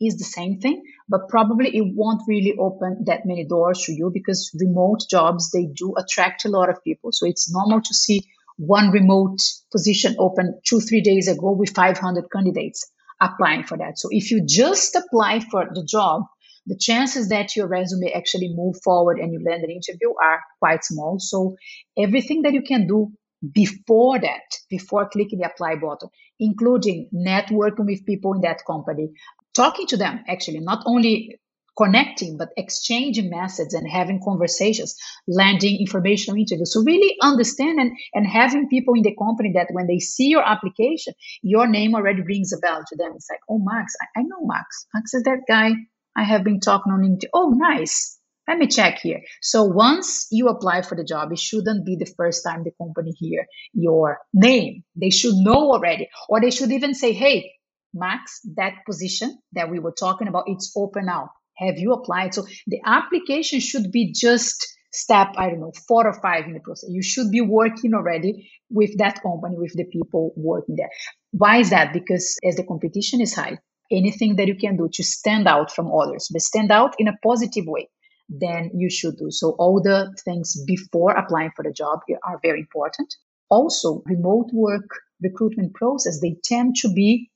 [0.00, 4.12] is the same thing, but probably it won't really open that many doors to you
[4.14, 7.10] because remote jobs they do attract a lot of people.
[7.10, 8.22] So, it's normal to see
[8.58, 9.40] one remote
[9.72, 12.88] position open two, three days ago with 500 candidates
[13.22, 13.98] applying for that.
[13.98, 16.22] So if you just apply for the job,
[16.66, 20.84] the chances that your resume actually move forward and you land an interview are quite
[20.84, 21.18] small.
[21.18, 21.56] So
[21.98, 23.12] everything that you can do
[23.52, 26.08] before that, before clicking the apply button,
[26.38, 29.10] including networking with people in that company,
[29.54, 31.40] talking to them actually, not only
[31.78, 34.96] connecting, but exchanging messages and having conversations,
[35.28, 36.72] landing informational interviews.
[36.74, 40.44] So really understand and, and having people in the company that when they see your
[40.46, 43.12] application, your name already rings a bell to them.
[43.16, 44.86] It's like, oh, Max, I, I know Max.
[44.94, 45.72] Max is that guy
[46.16, 47.28] I have been talking on LinkedIn.
[47.34, 48.18] Oh, nice.
[48.48, 49.22] Let me check here.
[49.40, 53.12] So once you apply for the job, it shouldn't be the first time the company
[53.16, 54.84] hear your name.
[54.96, 57.52] They should know already, or they should even say, "Hey,
[57.94, 61.30] Max, that position that we were talking about, it's open now.
[61.66, 62.34] Have you applied?
[62.34, 66.60] So the application should be just step, I don't know, four or five in the
[66.60, 66.90] process.
[66.90, 70.90] You should be working already with that company, with the people working there.
[71.30, 71.92] Why is that?
[71.92, 73.58] Because as the competition is high,
[73.90, 77.16] anything that you can do to stand out from others, but stand out in a
[77.22, 77.88] positive way,
[78.28, 79.30] then you should do.
[79.30, 83.14] So all the things before applying for the job are very important.
[83.48, 84.88] Also, remote work
[85.22, 87.30] recruitment process, they tend to be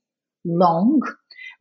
[0.44, 1.00] long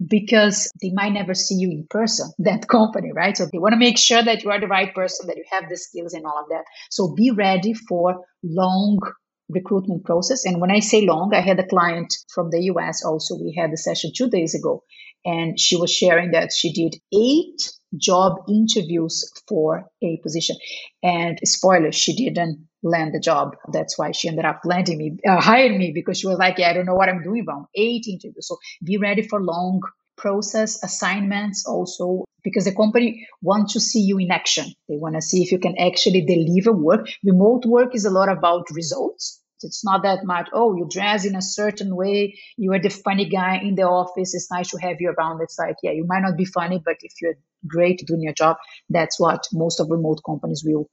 [0.05, 3.35] because they might never see you in person, that company, right?
[3.37, 5.69] So they want to make sure that you are the right person, that you have
[5.69, 6.65] the skills and all of that.
[6.89, 8.99] So be ready for long
[9.49, 10.45] recruitment process.
[10.45, 13.35] And when I say long, I had a client from the US also.
[13.35, 14.83] We had a session two days ago,
[15.23, 20.55] and she was sharing that she did eight job interviews for a position.
[21.03, 23.57] And spoiler, she didn't land the job.
[23.71, 26.69] That's why she ended up landing me, uh, hiring me because she was like, yeah,
[26.69, 27.65] I don't know what I'm doing wrong.
[27.75, 28.47] Eight interviews.
[28.47, 29.81] So be ready for long
[30.17, 34.71] process assignments also because the company wants to see you in action.
[34.87, 37.07] They want to see if you can actually deliver work.
[37.23, 39.41] Remote work is a lot about results.
[39.61, 43.27] It's not that much, oh, you dress in a certain way, you are the funny
[43.27, 45.41] guy in the office, it's nice to have you around.
[45.41, 48.57] It's like, yeah, you might not be funny, but if you're great doing your job,
[48.89, 50.87] that's what most of remote companies will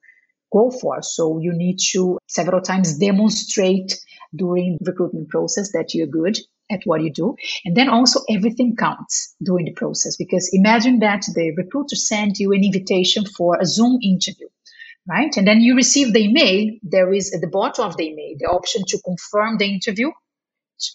[0.52, 1.02] go for.
[1.02, 3.98] So you need to several times demonstrate
[4.34, 6.38] during recruitment process that you're good
[6.70, 7.36] at what you do.
[7.64, 12.52] And then also everything counts during the process because imagine that the recruiter sent you
[12.52, 14.48] an invitation for a Zoom interview,
[15.08, 15.34] right?
[15.36, 16.78] And then you receive the email.
[16.82, 20.10] There is at the bottom of the email the option to confirm the interview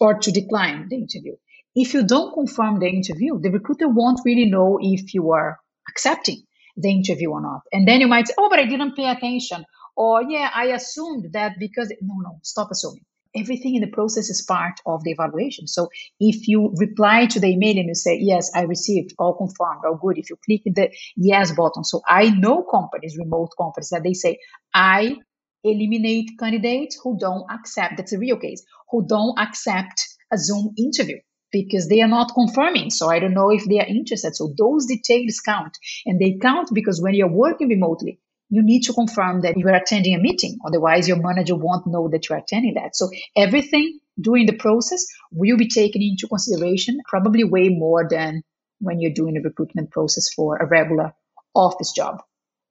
[0.00, 1.36] or to decline the interview.
[1.74, 6.42] If you don't confirm the interview, the recruiter won't really know if you are accepting
[6.80, 7.62] the interview or not.
[7.72, 9.64] And then you might say, oh, but I didn't pay attention.
[9.96, 13.04] Or, yeah, I assumed that because, no, no, stop assuming.
[13.36, 15.66] Everything in the process is part of the evaluation.
[15.66, 15.88] So
[16.18, 19.98] if you reply to the email and you say, yes, I received, all confirmed, all
[20.00, 21.84] good, if you click the yes button.
[21.84, 24.38] So I know companies, remote companies, that they say,
[24.72, 25.16] I
[25.62, 31.18] eliminate candidates who don't accept, that's a real case, who don't accept a Zoom interview
[31.50, 32.90] because they are not confirming.
[32.90, 34.36] So I don't know if they are interested.
[34.36, 35.76] So those details count.
[36.06, 39.74] And they count because when you're working remotely, you need to confirm that you are
[39.74, 40.58] attending a meeting.
[40.66, 42.96] Otherwise, your manager won't know that you're attending that.
[42.96, 48.42] So everything during the process will be taken into consideration, probably way more than
[48.80, 51.12] when you're doing a recruitment process for a regular
[51.54, 52.22] office job,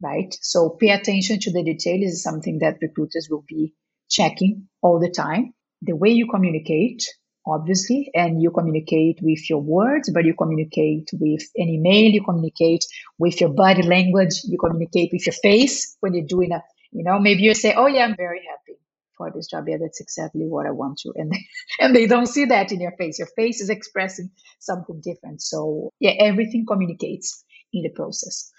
[0.02, 0.36] right?
[0.42, 3.74] So pay attention to the details is something that recruiters will be
[4.10, 5.54] checking all the time.
[5.82, 7.06] The way you communicate,
[7.48, 12.86] obviously, and you communicate with your words, but you communicate with an email, you communicate
[13.18, 17.20] with your body language, you communicate with your face when you're doing a, you know,
[17.20, 18.80] maybe you say, oh yeah, I'm very happy
[19.18, 19.66] for this job.
[19.68, 21.14] Yeah, that's exactly what I want to.
[21.16, 21.34] And,
[21.80, 23.20] and they don't see that in your face.
[23.20, 25.42] Your face is expressing something different.
[25.42, 28.52] So yeah, everything communicates in the process.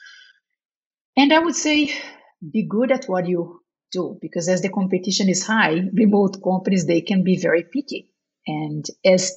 [1.17, 1.93] And I would say
[2.53, 7.01] be good at what you do because as the competition is high, remote companies, they
[7.01, 8.13] can be very picky
[8.49, 9.37] and as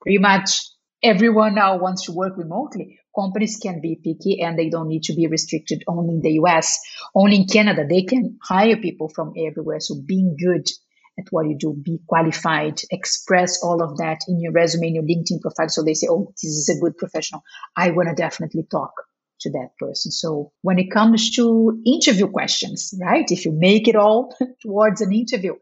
[0.00, 0.60] pretty much
[1.02, 5.14] everyone now wants to work remotely, companies can be picky and they don't need to
[5.14, 6.78] be restricted only in the US.
[7.14, 9.80] Only in Canada, they can hire people from everywhere.
[9.80, 10.66] So being good
[11.18, 15.04] at what you do, be qualified, express all of that in your resume, in your
[15.04, 15.68] LinkedIn profile.
[15.68, 17.42] So they say, oh, this is a good professional.
[17.76, 18.92] I want to definitely talk
[19.40, 20.12] to that person.
[20.12, 23.24] So when it comes to interview questions, right?
[23.30, 25.54] If you make it all towards an interview,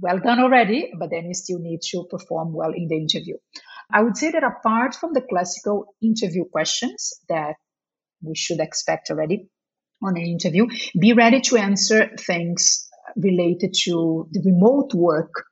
[0.00, 3.36] well done already, but then you still need to perform well in the interview.
[3.92, 7.54] I would say that apart from the classical interview questions that
[8.22, 9.48] we should expect already
[10.02, 10.66] on an interview,
[10.98, 15.44] be ready to answer things related to the remote work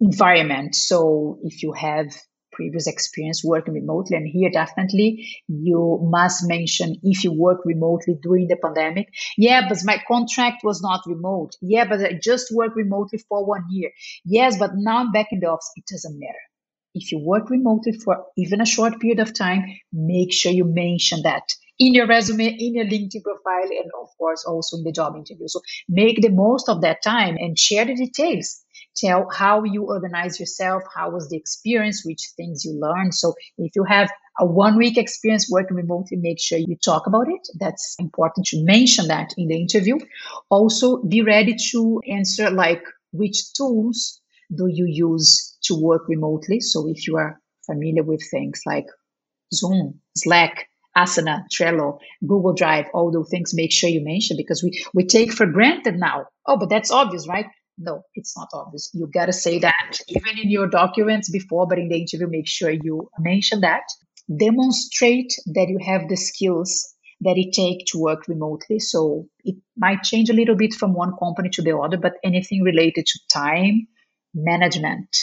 [0.00, 0.74] environment.
[0.74, 2.14] So if you have
[2.60, 4.16] previous experience working remotely.
[4.16, 9.08] And here, definitely, you must mention if you work remotely during the pandemic.
[9.38, 11.56] Yeah, but my contract was not remote.
[11.62, 13.90] Yeah, but I just worked remotely for one year.
[14.24, 15.72] Yes, but now I'm back in the office.
[15.76, 16.44] It doesn't matter.
[16.94, 21.22] If you work remotely for even a short period of time, make sure you mention
[21.22, 21.44] that
[21.78, 25.48] in your resume, in your LinkedIn profile, and of course also in the job interview.
[25.48, 28.60] So make the most of that time and share the details
[29.00, 33.14] tell how you organize yourself, how was the experience, which things you learned.
[33.14, 37.28] So if you have a one week experience working remotely, make sure you talk about
[37.28, 37.46] it.
[37.58, 39.96] That's important to mention that in the interview.
[40.50, 42.82] Also, be ready to answer like
[43.12, 44.20] which tools
[44.54, 46.60] do you use to work remotely.
[46.60, 48.86] So if you are familiar with things like
[49.52, 54.84] Zoom, Slack, Asana, Trello, Google Drive, all those things, make sure you mention because we,
[54.92, 56.26] we take for granted now.
[56.46, 57.46] Oh, but that's obvious, right?
[57.82, 58.90] No, it's not obvious.
[58.92, 62.46] You got to say that even in your documents before, but in the interview, make
[62.46, 63.84] sure you mention that.
[64.38, 68.78] Demonstrate that you have the skills that it takes to work remotely.
[68.78, 72.62] So it might change a little bit from one company to the other, but anything
[72.62, 73.88] related to time
[74.34, 75.16] management,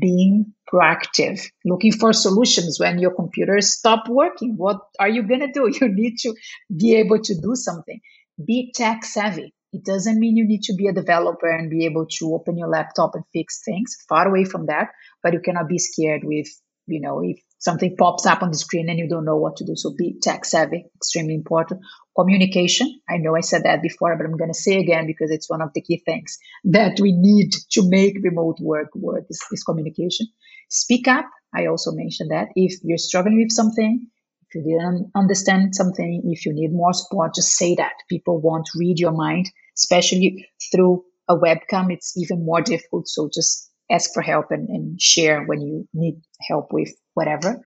[0.00, 4.54] being proactive, looking for solutions when your computer stop working.
[4.56, 5.68] What are you going to do?
[5.80, 6.34] You need to
[6.74, 8.00] be able to do something.
[8.46, 9.52] Be tech savvy.
[9.72, 12.68] It doesn't mean you need to be a developer and be able to open your
[12.68, 13.96] laptop and fix things.
[14.08, 14.88] Far away from that,
[15.22, 16.48] but you cannot be scared with,
[16.86, 19.64] you know, if something pops up on the screen and you don't know what to
[19.64, 19.74] do.
[19.76, 21.80] So be tech savvy, extremely important.
[22.14, 23.00] Communication.
[23.08, 25.62] I know I said that before, but I'm going to say again because it's one
[25.62, 30.26] of the key things that we need to make remote work work is, is communication.
[30.68, 31.26] Speak up.
[31.54, 34.08] I also mentioned that if you're struggling with something,
[34.48, 37.92] if you didn't understand something, if you need more support, just say that.
[38.10, 41.92] People won't read your mind, especially through a webcam.
[41.92, 43.08] It's even more difficult.
[43.08, 47.60] So just ask for help and, and share when you need help with whatever.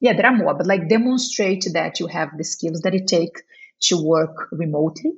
[0.00, 3.42] Yeah, there are more, but like demonstrate that you have the skills that it takes
[3.82, 5.12] to work remotely.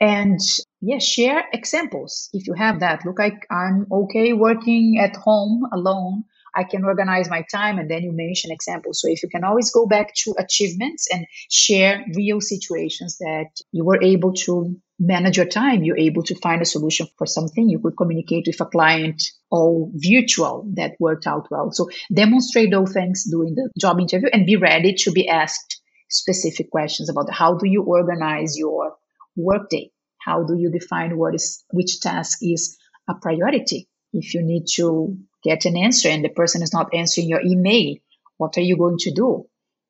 [0.00, 0.40] And
[0.80, 3.04] yeah, share examples if you have that.
[3.04, 6.24] Look, I, I'm okay working at home alone.
[6.54, 7.78] I can organize my time.
[7.78, 9.00] And then you mention examples.
[9.00, 13.84] So if you can always go back to achievements and share real situations that you
[13.84, 17.68] were able to manage your time, you're able to find a solution for something.
[17.68, 21.72] You could communicate with a client all virtual that worked out well.
[21.72, 26.70] So demonstrate those things during the job interview and be ready to be asked specific
[26.70, 28.94] questions about how do you organize your
[29.36, 29.90] workday?
[30.18, 32.78] How do you define what is which task is
[33.08, 33.88] a priority?
[34.12, 37.96] If you need to get an answer and the person is not answering your email,
[38.38, 39.44] what are you going to do?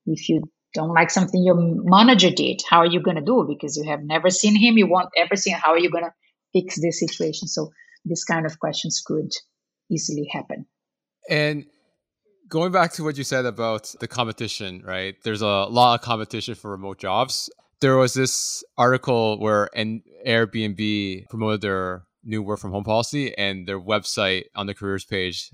[0.07, 0.42] If you
[0.74, 3.46] don't like something your manager did, how are you going to do?
[3.48, 5.61] Because you have never seen him, you won't ever see him.
[5.62, 6.12] How are you going to
[6.52, 7.48] fix this situation?
[7.48, 7.70] So
[8.05, 9.30] this kind of questions could
[9.90, 10.66] easily happen.
[11.30, 11.66] And
[12.48, 15.14] going back to what you said about the competition, right?
[15.22, 17.48] There's a lot of competition for remote jobs.
[17.80, 23.66] There was this article where an Airbnb promoted their new work from home policy, and
[23.66, 25.50] their website on the careers page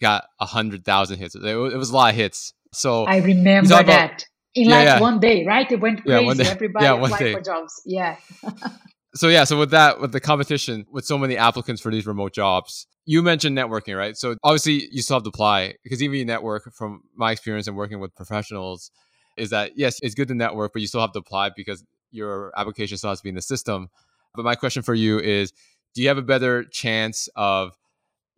[0.00, 1.34] got a hundred thousand hits.
[1.34, 2.52] It was a lot of hits.
[2.72, 3.82] So I remember that.
[3.82, 5.00] About, in yeah, like yeah.
[5.00, 5.70] one day, right?
[5.70, 6.24] It went crazy.
[6.44, 6.50] Yeah.
[6.50, 7.32] Everybody applied day.
[7.32, 7.82] for jobs.
[7.86, 8.16] Yeah.
[9.14, 12.32] so yeah, so with that, with the competition, with so many applicants for these remote
[12.32, 14.16] jobs, you mentioned networking, right?
[14.16, 17.76] So obviously you still have to apply because even you network from my experience and
[17.76, 18.90] working with professionals
[19.36, 22.52] is that yes, it's good to network, but you still have to apply because your
[22.56, 23.88] application still has to be in the system.
[24.34, 25.52] But my question for you is,
[25.94, 27.76] do you have a better chance of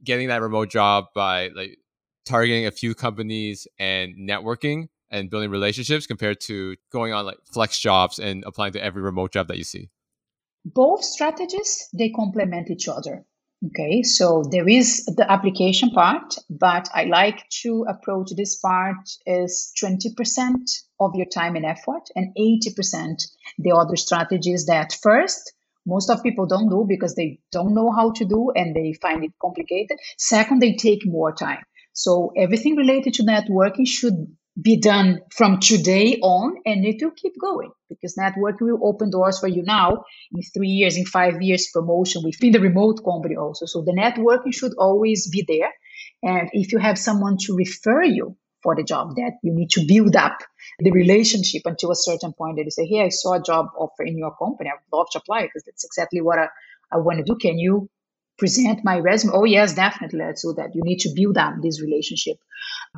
[0.04, 1.78] getting that remote job by like
[2.24, 8.18] targeting a few companies and networking and building relationships compared to going on like FlexJobs
[8.18, 9.90] and applying to every remote job that you see?
[10.64, 13.24] Both strategies they complement each other.
[13.64, 19.72] Okay, so there is the application part, but I like to approach this part as
[19.80, 20.56] 20%
[20.98, 23.22] of your time and effort and 80%
[23.58, 25.52] the other strategies that first
[25.86, 29.24] most of people don't do because they don't know how to do and they find
[29.24, 29.98] it complicated.
[30.16, 31.62] Second, they take more time.
[31.92, 37.32] So everything related to networking should be done from today on and it will keep
[37.40, 41.70] going because networking will open doors for you now in three years in five years
[41.72, 45.70] promotion within the remote company also so the networking should always be there
[46.22, 49.86] and if you have someone to refer you for the job that you need to
[49.86, 50.38] build up
[50.78, 54.02] the relationship until a certain point that you say hey i saw a job offer
[54.04, 54.70] in your company.
[54.70, 56.48] I would love to apply because that's exactly what i,
[56.90, 57.36] I want to do.
[57.36, 57.88] Can you
[58.38, 59.32] present my resume?
[59.34, 60.74] Oh yes definitely let's do that.
[60.74, 62.36] You need to build up this relationship.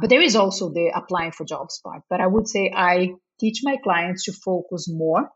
[0.01, 2.03] But there is also the applying for jobs part.
[2.09, 3.11] But i would say i
[3.41, 5.31] teach my clients to focus more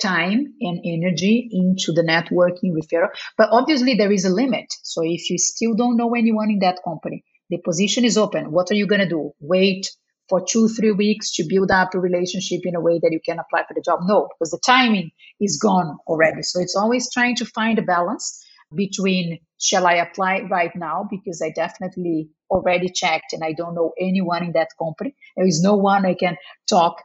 [0.00, 3.10] time and energy into the networking referral.
[3.38, 4.66] But obviously there is a limit.
[4.82, 8.50] So if you still don't know anyone in that company the position is open.
[8.50, 9.32] What are you going to do?
[9.40, 9.90] Wait
[10.28, 13.38] for two three weeks to build up a relationship in a way that you can
[13.38, 15.10] apply for the job no because the timing
[15.40, 18.44] is gone already so it's always trying to find a balance
[18.74, 23.92] between shall I apply right now because I definitely already checked and I don't know
[23.98, 25.14] anyone in that company.
[25.36, 26.36] There is no one I can
[26.68, 27.02] talk,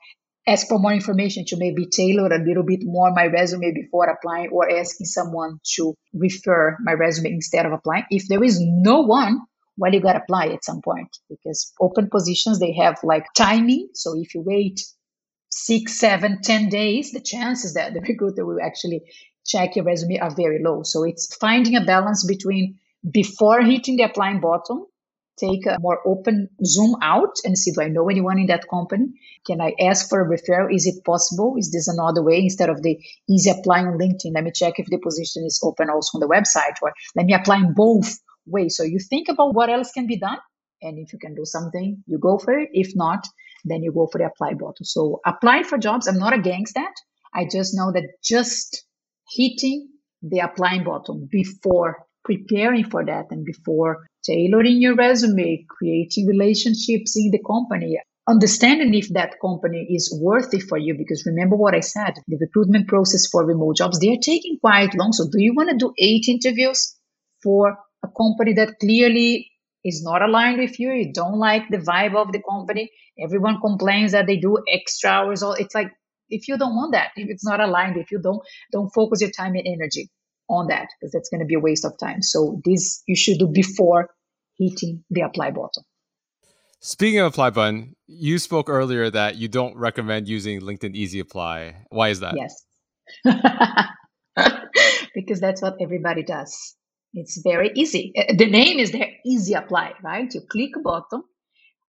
[0.47, 4.49] ask for more information to maybe tailor a little bit more my resume before applying
[4.49, 8.05] or asking someone to refer my resume instead of applying.
[8.09, 9.41] If there is no one,
[9.80, 13.88] well, you got to apply at some point because open positions, they have like timing.
[13.93, 14.82] So if you wait
[15.49, 19.01] six, seven, ten days, the chances that the recruiter will actually
[19.45, 20.84] check your resume are very low.
[20.84, 22.77] So it's finding a balance between
[23.09, 24.86] before hitting the applying button,
[25.39, 29.05] take a more open zoom out and see do I know anyone in that company?
[29.47, 30.75] Can I ask for a referral?
[30.75, 31.55] Is it possible?
[31.57, 32.99] Is this another way instead of the
[33.30, 34.34] easy applying on LinkedIn?
[34.36, 37.34] Let me check if the position is open also on the website, or let me
[37.34, 38.78] apply in both ways.
[38.78, 40.38] So you think about what else can be done.
[40.82, 42.70] And if you can do something, you go for it.
[42.72, 43.28] If not,
[43.66, 44.86] then you go for the apply button.
[44.86, 46.08] So apply for jobs.
[46.08, 46.94] I'm not against that.
[47.34, 48.86] I just know that just
[49.36, 49.90] hitting
[50.22, 57.32] the applying button before preparing for that and before tailoring your resume, creating relationships in
[57.32, 60.96] the company, understanding if that company is worthy for you.
[60.98, 65.14] Because remember what I said, the recruitment process for remote jobs, they're taking quite long.
[65.14, 66.96] So do you want to do eight interviews
[67.42, 69.52] for a company that clearly
[69.84, 70.91] is not aligned with you?
[70.91, 72.91] You don't like the vibe of the company.
[73.22, 75.43] Everyone complains that they do extra hours.
[75.43, 75.91] All it's like
[76.30, 78.41] if you don't want that, if it's not aligned, if you don't
[78.72, 80.10] don't focus your time and energy
[80.50, 82.22] on that, because that's going to be a waste of time.
[82.22, 84.10] So this you should do before
[84.58, 85.84] hitting the apply button.
[86.82, 91.76] Speaking of apply button, you spoke earlier that you don't recommend using LinkedIn Easy Apply.
[91.89, 92.36] Why is that?
[92.38, 92.64] Yes.
[95.14, 96.76] because that's what everybody does.
[97.14, 98.14] It's very easy.
[98.16, 100.32] Uh, the name is there, Easy Apply, right?
[100.34, 101.24] You click button.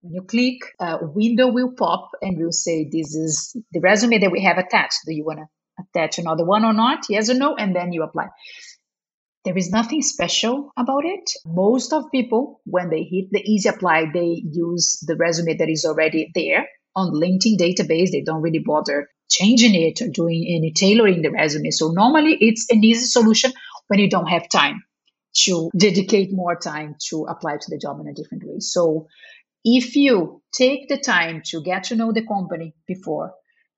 [0.00, 4.32] When you click, a window will pop and will say, This is the resume that
[4.32, 5.00] we have attached.
[5.06, 7.04] Do you want to attach another one or not?
[7.08, 7.54] Yes or no?
[7.54, 8.28] And then you apply.
[9.44, 11.30] There is nothing special about it.
[11.44, 15.84] Most of people, when they hit the easy apply, they use the resume that is
[15.84, 18.10] already there on LinkedIn database.
[18.12, 21.70] They don't really bother changing it or doing any tailoring the resume.
[21.70, 23.52] So normally it's an easy solution
[23.88, 24.82] when you don't have time
[25.34, 28.58] to dedicate more time to apply to the job in a different way.
[28.58, 29.08] So
[29.64, 33.32] if you take the time to get to know the company before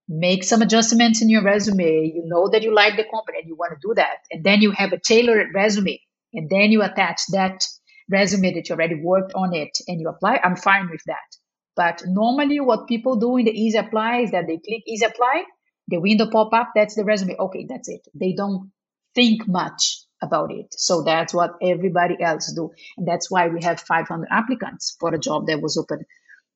[0.08, 2.12] make some adjustments in your resume.
[2.14, 4.18] You know that you like the company and you want to do that.
[4.30, 6.00] And then you have a tailored resume
[6.32, 7.64] and then you attach that
[8.10, 10.40] resume that you already worked on it and you apply.
[10.42, 11.36] I'm fine with that.
[11.76, 15.44] But normally what people do in the easy apply is that they click easy apply,
[15.88, 17.36] the window pop up, that's the resume.
[17.38, 18.06] Okay, that's it.
[18.14, 18.70] They don't
[19.14, 20.74] think much about it.
[20.76, 22.70] So that's what everybody else do.
[22.96, 26.04] And that's why we have 500 applicants for a job that was open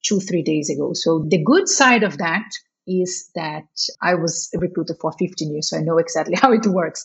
[0.04, 0.92] two, three days ago.
[0.94, 2.48] So the good side of that
[2.86, 3.64] is that
[4.00, 7.04] I was a recruiter for 15 years, so I know exactly how it works.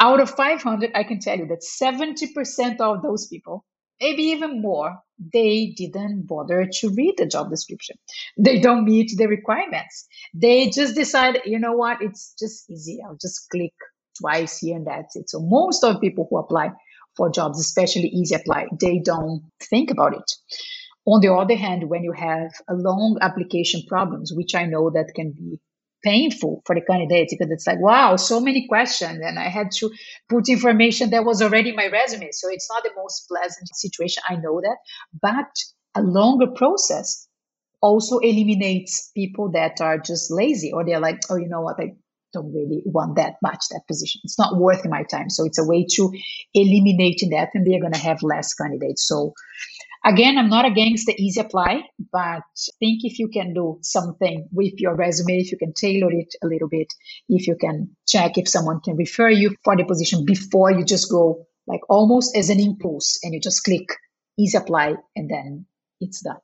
[0.00, 3.64] Out of 500, I can tell you that 70% of those people,
[4.00, 4.98] maybe even more,
[5.32, 7.96] they didn't bother to read the job description.
[8.36, 10.06] They don't meet the requirements.
[10.34, 12.98] They just decide, you know what, it's just easy.
[13.06, 13.72] I'll just click
[14.20, 15.28] twice here and that's it.
[15.30, 16.70] So most of people who apply
[17.16, 20.30] for jobs, especially easy apply, they don't think about it.
[21.06, 25.12] On the other hand, when you have a long application problems, which I know that
[25.14, 25.60] can be
[26.02, 29.20] painful for the candidates because it's like, wow, so many questions.
[29.22, 29.90] And I had to
[30.28, 32.28] put information that was already in my resume.
[32.32, 34.22] So it's not the most pleasant situation.
[34.28, 34.76] I know that.
[35.20, 35.46] But
[35.94, 37.26] a longer process
[37.80, 41.80] also eliminates people that are just lazy or they're like, oh, you know what?
[41.80, 41.92] I
[42.36, 44.20] don't really want that much, that position.
[44.24, 45.30] It's not worth my time.
[45.30, 46.12] So it's a way to
[46.54, 49.06] eliminate that and they're going to have less candidates.
[49.06, 49.34] So
[50.06, 51.82] Again, I'm not against the easy apply,
[52.12, 52.44] but
[52.78, 56.46] think if you can do something with your resume, if you can tailor it a
[56.46, 56.86] little bit,
[57.28, 61.10] if you can check if someone can refer you for the position before you just
[61.10, 63.88] go like almost as an impulse and you just click
[64.38, 65.66] easy apply and then
[66.00, 66.36] it's done.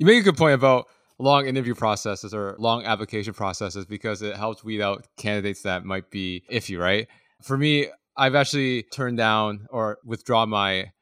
[0.00, 0.88] You make a good point about
[1.20, 6.10] long interview processes or long application processes because it helps weed out candidates that might
[6.10, 7.08] be iffy, right?
[7.42, 10.92] For me, I've actually turned down or withdrawn my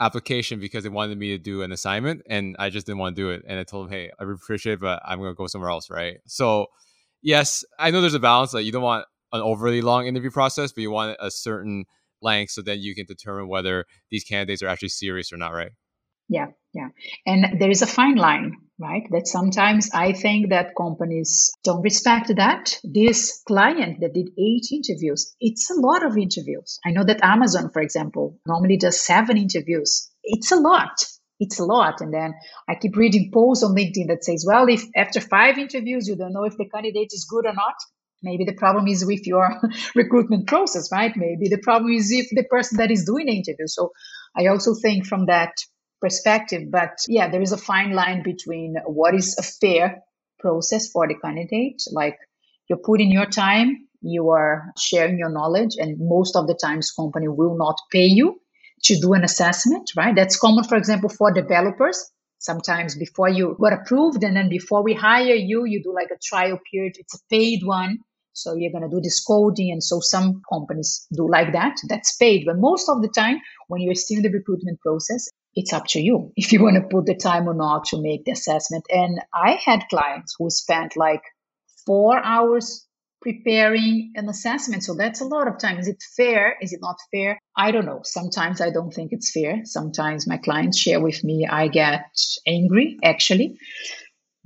[0.00, 3.22] application because they wanted me to do an assignment and I just didn't want to
[3.22, 3.42] do it.
[3.46, 5.90] And I told them, hey, I appreciate it, but I'm going to go somewhere else,
[5.90, 6.18] right?
[6.26, 6.66] So,
[7.22, 8.54] yes, I know there's a balance.
[8.54, 11.84] Like, you don't want an overly long interview process, but you want a certain
[12.22, 15.72] length so then you can determine whether these candidates are actually serious or not, right?
[16.28, 16.88] Yeah, yeah.
[17.26, 19.02] And there is a fine line, right?
[19.10, 22.78] That sometimes I think that companies don't respect that.
[22.84, 26.78] This client that did eight interviews, it's a lot of interviews.
[26.84, 30.10] I know that Amazon, for example, normally does seven interviews.
[30.22, 31.04] It's a lot.
[31.38, 32.00] It's a lot.
[32.00, 32.34] And then
[32.68, 36.32] I keep reading posts on LinkedIn that says, well, if after five interviews you don't
[36.32, 37.74] know if the candidate is good or not,
[38.22, 39.60] maybe the problem is with your
[39.94, 41.12] recruitment process, right?
[41.16, 43.66] Maybe the problem is if the person that is doing the interview.
[43.66, 43.92] So
[44.36, 45.52] I also think from that
[46.00, 46.70] perspective.
[46.70, 50.02] But yeah, there is a fine line between what is a fair
[50.38, 51.82] process for the candidate.
[51.90, 52.18] Like
[52.68, 57.28] you're putting your time, you are sharing your knowledge, and most of the times company
[57.28, 58.40] will not pay you
[58.84, 60.14] to do an assessment, right?
[60.14, 62.10] That's common, for example, for developers.
[62.38, 66.18] Sometimes before you got approved and then before we hire you, you do like a
[66.22, 66.96] trial period.
[66.98, 67.98] It's a paid one.
[68.34, 69.72] So you're going to do this coding.
[69.72, 71.76] And so some companies do like that.
[71.88, 72.44] That's paid.
[72.46, 73.38] But most of the time,
[73.68, 75.26] when you're still in the recruitment process,
[75.56, 78.24] it's up to you if you want to put the time or not to make
[78.24, 78.84] the assessment.
[78.90, 81.22] And I had clients who spent like
[81.86, 82.86] four hours
[83.22, 84.84] preparing an assessment.
[84.84, 85.78] So that's a lot of time.
[85.78, 86.56] Is it fair?
[86.60, 87.40] Is it not fair?
[87.56, 88.00] I don't know.
[88.04, 89.62] Sometimes I don't think it's fair.
[89.64, 92.04] Sometimes my clients share with me, I get
[92.46, 93.58] angry actually.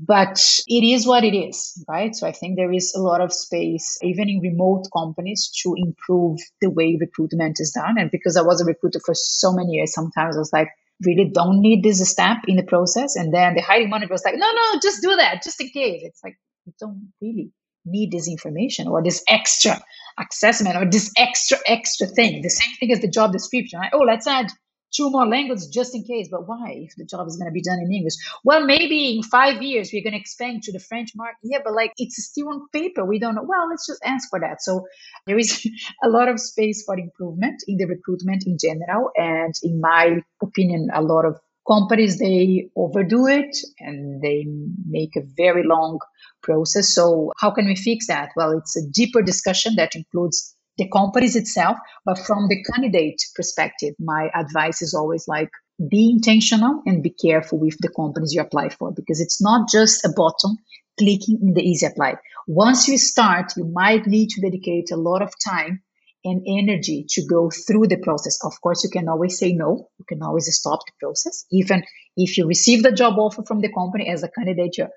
[0.03, 2.17] But it is what it is, right?
[2.17, 6.39] So I think there is a lot of space, even in remote companies, to improve
[6.63, 7.99] the way recruitment is done.
[7.99, 10.71] And because I was a recruiter for so many years, sometimes I was like,
[11.05, 13.17] really don't need this step in the process.
[13.17, 16.03] And then the hiring manager was like, no, no, just do that, just in case.
[16.05, 17.51] It's like, you don't really
[17.87, 19.83] need this information or this extra
[20.19, 22.43] assessment or this extra, extra thing.
[22.43, 23.81] The same thing as the job description.
[23.81, 23.91] Right?
[23.95, 24.51] Oh, let's add
[24.95, 26.29] two more languages just in case.
[26.31, 28.15] But why if the job is going to be done in English?
[28.45, 31.39] Well, maybe in five years we're going to expand to the French market.
[31.43, 33.05] Yeah, but like it's still on paper.
[33.05, 33.45] We don't know.
[33.45, 34.63] Well, let's just ask for that.
[34.63, 34.87] So
[35.27, 35.67] there is
[36.05, 39.11] a lot of space for improvement in the recruitment in general.
[39.17, 41.39] And in my opinion, a lot of
[41.69, 44.47] companies they overdo it and they
[44.89, 45.99] make a very long
[46.43, 46.93] process.
[46.93, 48.31] So how can we fix that?
[48.35, 51.77] Well, it's a deeper discussion that includes the companies itself.
[52.05, 55.51] But from the candidate perspective, my advice is always like
[55.91, 60.05] be intentional and be careful with the companies you apply for because it's not just
[60.05, 60.57] a button
[60.99, 62.15] clicking in the easy apply.
[62.47, 65.83] Once you start, you might need to dedicate a lot of time
[66.25, 68.39] and energy to go through the process.
[68.45, 69.89] Of course, you can always say no.
[69.99, 71.47] You can always stop the process.
[71.51, 71.83] Even
[72.17, 74.91] if you receive the job offer from the company as a candidate, you're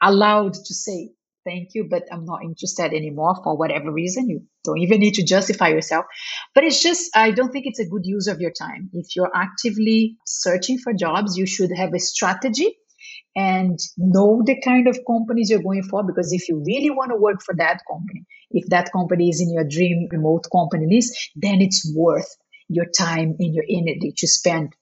[0.00, 1.10] allowed to say
[1.44, 4.28] thank you, but I'm not interested anymore for whatever reason.
[4.28, 6.06] You don't even need to justify yourself.
[6.54, 8.90] But it's just, I don't think it's a good use of your time.
[8.92, 12.76] If you're actively searching for jobs, you should have a strategy
[13.36, 16.04] and know the kind of companies you're going for.
[16.04, 19.52] Because if you really want to work for that company, if that company is in
[19.52, 22.36] your dream remote company list, then it's worth
[22.68, 24.74] your time and your energy to spend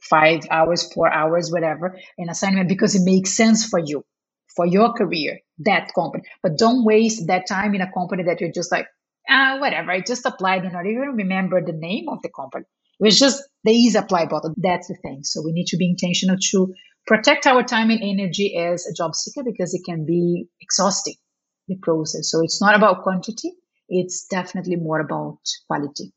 [0.00, 4.04] five hours, four hours, whatever, an assignment because it makes sense for you
[4.54, 6.24] for your career, that company.
[6.42, 8.86] But don't waste that time in a company that you're just like,
[9.28, 9.90] ah, whatever.
[9.90, 12.64] I just applied and don't even remember the name of the company.
[13.00, 14.54] It was just the easy apply button.
[14.56, 15.20] That's the thing.
[15.24, 16.74] So we need to be intentional to
[17.06, 21.16] protect our time and energy as a job seeker because it can be exhausting,
[21.68, 22.30] the process.
[22.30, 23.52] So it's not about quantity.
[23.88, 26.12] It's definitely more about quality.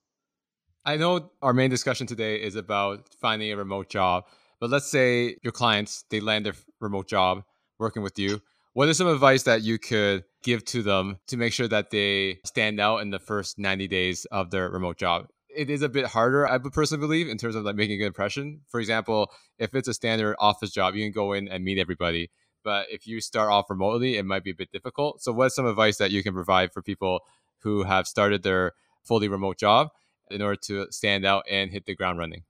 [0.85, 4.25] I know our main discussion today is about finding a remote job,
[4.59, 7.43] but let's say your clients, they land a remote job
[7.79, 8.41] working with you.
[8.73, 12.39] What is some advice that you could give to them to make sure that they
[12.45, 15.27] stand out in the first 90 days of their remote job?
[15.49, 18.07] It is a bit harder, I personally believe, in terms of like making a good
[18.07, 18.61] impression.
[18.67, 22.29] For example, if it's a standard office job, you can go in and meet everybody.
[22.65, 25.21] But if you start off remotely, it might be a bit difficult.
[25.21, 27.21] So, what's some advice that you can provide for people
[27.59, 28.73] who have started their
[29.03, 29.89] fully remote job
[30.29, 32.43] in order to stand out and hit the ground running?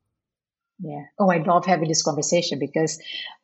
[0.79, 1.03] Yeah.
[1.19, 2.99] Oh, I love having this conversation because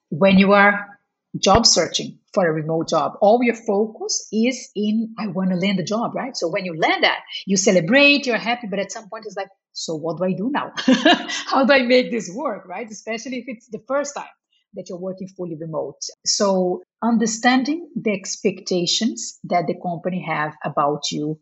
[0.09, 0.99] when you are
[1.39, 5.79] job searching for a remote job, all your focus is in, I want to land
[5.79, 6.35] a job, right?
[6.35, 9.49] So when you land that, you celebrate, you're happy, but at some point it's like,
[9.73, 10.71] so what do I do now?
[11.47, 12.89] How do I make this work, right?
[12.89, 14.25] Especially if it's the first time
[14.73, 15.99] that you're working fully remote.
[16.25, 21.39] So understanding the expectations that the company have about you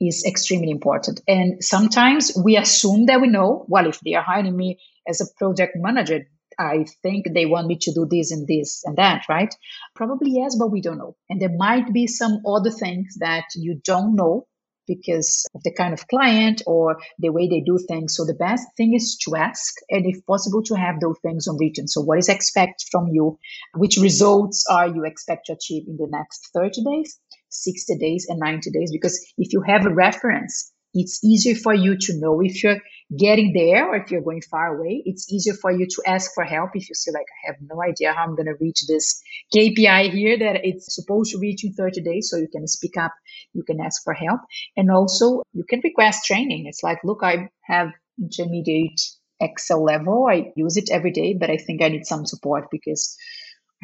[0.00, 1.20] is extremely important.
[1.26, 5.26] And sometimes we assume that we know, well, if they are hiring me as a
[5.38, 6.26] project manager,
[6.58, 9.54] I think they want me to do this and this and that, right?
[9.94, 11.16] Probably yes, but we don't know.
[11.28, 14.46] And there might be some other things that you don't know
[14.88, 18.16] because of the kind of client or the way they do things.
[18.16, 21.58] So the best thing is to ask and if possible to have those things on
[21.58, 21.86] written.
[21.86, 23.38] So what is expected from you?
[23.74, 28.40] Which results are you expect to achieve in the next 30 days, 60 days and
[28.40, 28.90] 90 days?
[28.90, 32.80] Because if you have a reference, it's easier for you to know if you're
[33.16, 35.02] getting there or if you're going far away.
[35.06, 37.80] It's easier for you to ask for help if you see like I have no
[37.82, 39.22] idea how I'm going to reach this
[39.54, 42.28] KPI here that it's supposed to reach in 30 days.
[42.30, 43.12] So you can speak up,
[43.54, 44.40] you can ask for help,
[44.76, 46.66] and also you can request training.
[46.66, 49.00] It's like, look, I have intermediate
[49.40, 50.26] Excel level.
[50.28, 53.16] I use it every day, but I think I need some support because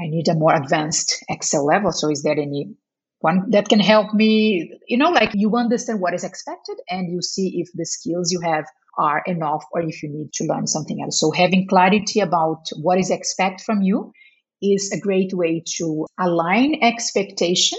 [0.00, 1.92] I need a more advanced Excel level.
[1.92, 2.74] So is there any
[3.24, 4.30] one that can help me
[4.86, 8.40] you know like you understand what is expected and you see if the skills you
[8.40, 8.66] have
[8.98, 11.18] are enough or if you need to learn something else.
[11.18, 14.12] So having clarity about what is expected from you
[14.62, 17.78] is a great way to align expectation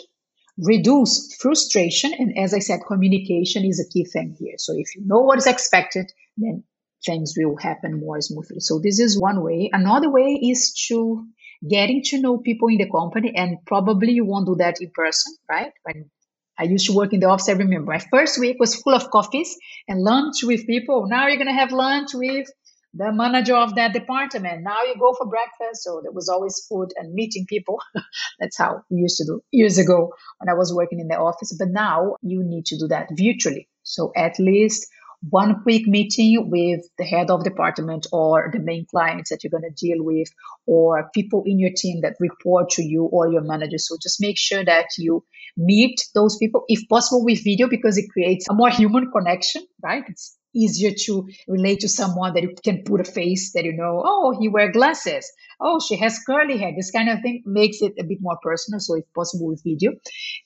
[0.57, 4.55] reduce frustration and as i said communication is a key thing here.
[4.57, 6.63] So if you know what is expected then
[7.05, 8.59] things will happen more smoothly.
[8.59, 9.69] So this is one way.
[9.71, 11.27] Another way is to
[11.69, 15.33] getting to know people in the company and probably you won't do that in person
[15.49, 16.09] right when
[16.57, 19.09] i used to work in the office i remember my first week was full of
[19.11, 22.47] coffees and lunch with people now you're going to have lunch with
[22.95, 24.63] the manager of that department.
[24.63, 25.83] Now you go for breakfast.
[25.83, 27.79] So there was always food and meeting people.
[28.39, 31.55] That's how we used to do years ago when I was working in the office.
[31.59, 33.67] But now you need to do that virtually.
[33.83, 34.87] So at least
[35.29, 39.63] one quick meeting with the head of department or the main clients that you're going
[39.63, 40.27] to deal with
[40.65, 43.77] or people in your team that report to you or your manager.
[43.77, 45.23] So just make sure that you
[45.57, 46.63] meet those people.
[46.67, 50.03] If possible with video because it creates a more human connection right?
[50.07, 54.01] It's easier to relate to someone that you can put a face that you know
[54.05, 55.31] oh he wear glasses.
[55.59, 56.71] Oh she has curly hair.
[56.75, 59.91] This kind of thing makes it a bit more personal so if possible with video.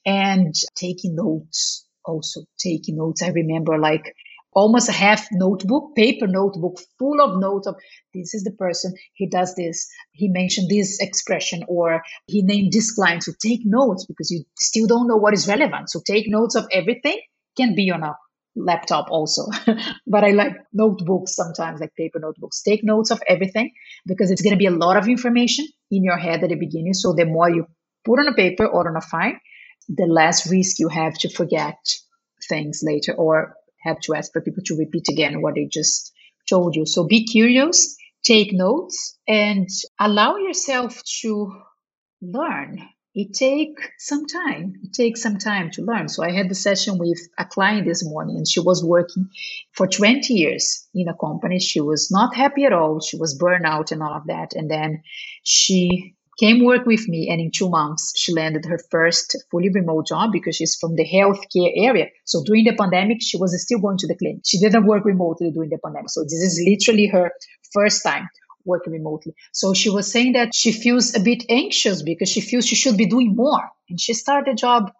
[0.05, 2.41] And taking notes also.
[2.57, 3.21] Taking notes.
[3.21, 4.15] I remember like
[4.53, 7.75] almost half notebook, paper notebook full of notes of
[8.13, 12.91] this is the person, he does this, he mentioned this expression, or he named this
[12.93, 13.23] client.
[13.23, 15.89] So take notes because you still don't know what is relevant.
[15.89, 17.19] So take notes of everything,
[17.55, 18.15] can be on a
[18.55, 19.43] laptop also.
[20.07, 22.61] but I like notebooks sometimes, like paper notebooks.
[22.61, 23.71] Take notes of everything
[24.05, 26.93] because it's going to be a lot of information in your head at the beginning.
[26.93, 27.67] So the more you
[28.05, 29.33] put on a paper or on a file,
[29.87, 31.77] the less risk you have to forget
[32.47, 36.13] things later or have to ask for people to repeat again what they just
[36.49, 36.85] told you.
[36.85, 39.67] So be curious, take notes, and
[39.99, 41.53] allow yourself to
[42.21, 42.79] learn.
[43.15, 44.75] It takes some time.
[44.83, 46.09] It takes some time to learn.
[46.09, 49.29] So I had the session with a client this morning, and she was working
[49.73, 51.59] for 20 years in a company.
[51.59, 53.01] She was not happy at all.
[53.01, 54.53] She was burnout and all of that.
[54.53, 55.01] And then
[55.43, 60.07] she came work with me and in two months she landed her first fully remote
[60.07, 62.07] job because she's from the healthcare area.
[62.25, 64.41] So during the pandemic she was still going to the clinic.
[64.45, 66.09] She didn't work remotely during the pandemic.
[66.09, 67.31] So this is literally her
[67.73, 68.29] first time
[68.65, 69.33] working remotely.
[69.51, 72.97] So she was saying that she feels a bit anxious because she feels she should
[72.97, 73.69] be doing more.
[73.89, 74.91] And she started a job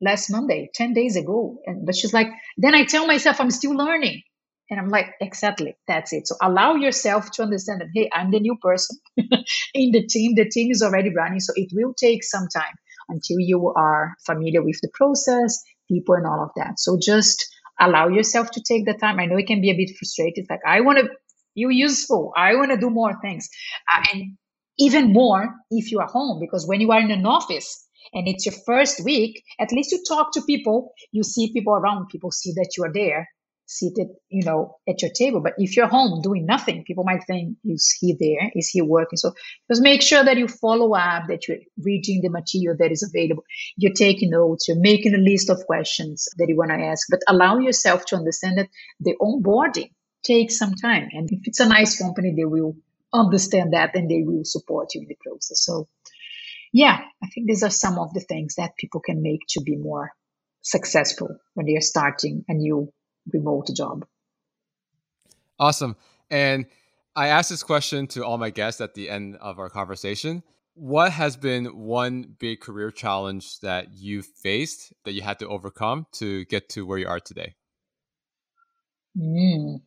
[0.00, 1.58] last monday 10 days ago.
[1.66, 4.22] And but she's like then i tell myself i'm still learning
[4.70, 6.26] and I'm like, exactly, that's it.
[6.26, 10.34] So allow yourself to understand that, hey, I'm the new person in the team.
[10.34, 11.40] The team is already running.
[11.40, 12.74] So it will take some time
[13.08, 16.80] until you are familiar with the process, people, and all of that.
[16.80, 17.46] So just
[17.78, 19.20] allow yourself to take the time.
[19.20, 20.46] I know it can be a bit frustrated.
[20.50, 21.08] Like, I want to
[21.54, 22.32] be useful.
[22.36, 23.48] I want to do more things.
[23.92, 24.36] Uh, and
[24.78, 28.46] even more if you are home, because when you are in an office, and it's
[28.46, 32.52] your first week, at least you talk to people, you see people around, people see
[32.52, 33.28] that you are there,
[33.66, 35.40] seated, you know, at your table.
[35.40, 38.50] But if you're home doing nothing, people might think, is he there?
[38.54, 39.16] Is he working?
[39.16, 39.32] So
[39.68, 43.44] just make sure that you follow up, that you're reading the material that is available.
[43.76, 47.20] You're taking notes, you're making a list of questions that you want to ask, but
[47.28, 48.68] allow yourself to understand that
[49.00, 49.90] the onboarding
[50.22, 51.08] takes some time.
[51.12, 52.76] And if it's a nice company, they will
[53.12, 55.64] understand that and they will support you in the process.
[55.64, 55.88] So
[56.72, 59.76] yeah, I think these are some of the things that people can make to be
[59.76, 60.12] more
[60.62, 62.92] successful when they are starting a new
[63.32, 64.06] remote job.
[65.58, 65.96] Awesome.
[66.30, 66.66] And
[67.14, 70.42] I asked this question to all my guests at the end of our conversation.
[70.74, 76.06] What has been one big career challenge that you faced that you had to overcome
[76.12, 77.54] to get to where you are today?
[79.16, 79.80] Mm.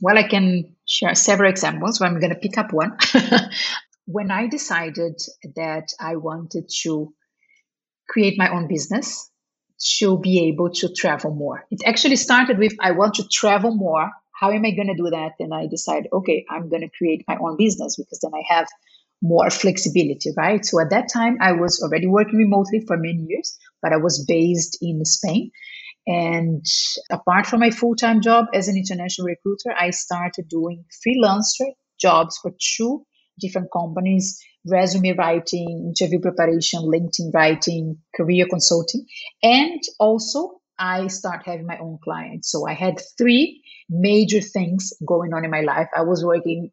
[0.00, 2.96] Well, I can share several examples, but I'm going to pick up one.
[4.06, 5.20] when I decided
[5.54, 7.12] that I wanted to
[8.08, 9.30] create my own business,
[9.98, 11.66] to be able to travel more.
[11.70, 14.10] It actually started with I want to travel more.
[14.32, 15.32] How am I going to do that?
[15.38, 18.66] And I decided, okay, I'm going to create my own business because then I have
[19.22, 20.64] more flexibility, right?
[20.64, 24.24] So at that time, I was already working remotely for many years, but I was
[24.26, 25.50] based in Spain.
[26.06, 26.64] And
[27.10, 32.38] apart from my full time job as an international recruiter, I started doing freelancer jobs
[32.42, 33.06] for two
[33.40, 39.06] different companies resume writing, interview preparation, LinkedIn writing, career consulting.
[39.42, 42.50] And also, I start having my own clients.
[42.50, 45.88] So I had three major things going on in my life.
[45.96, 46.70] I was working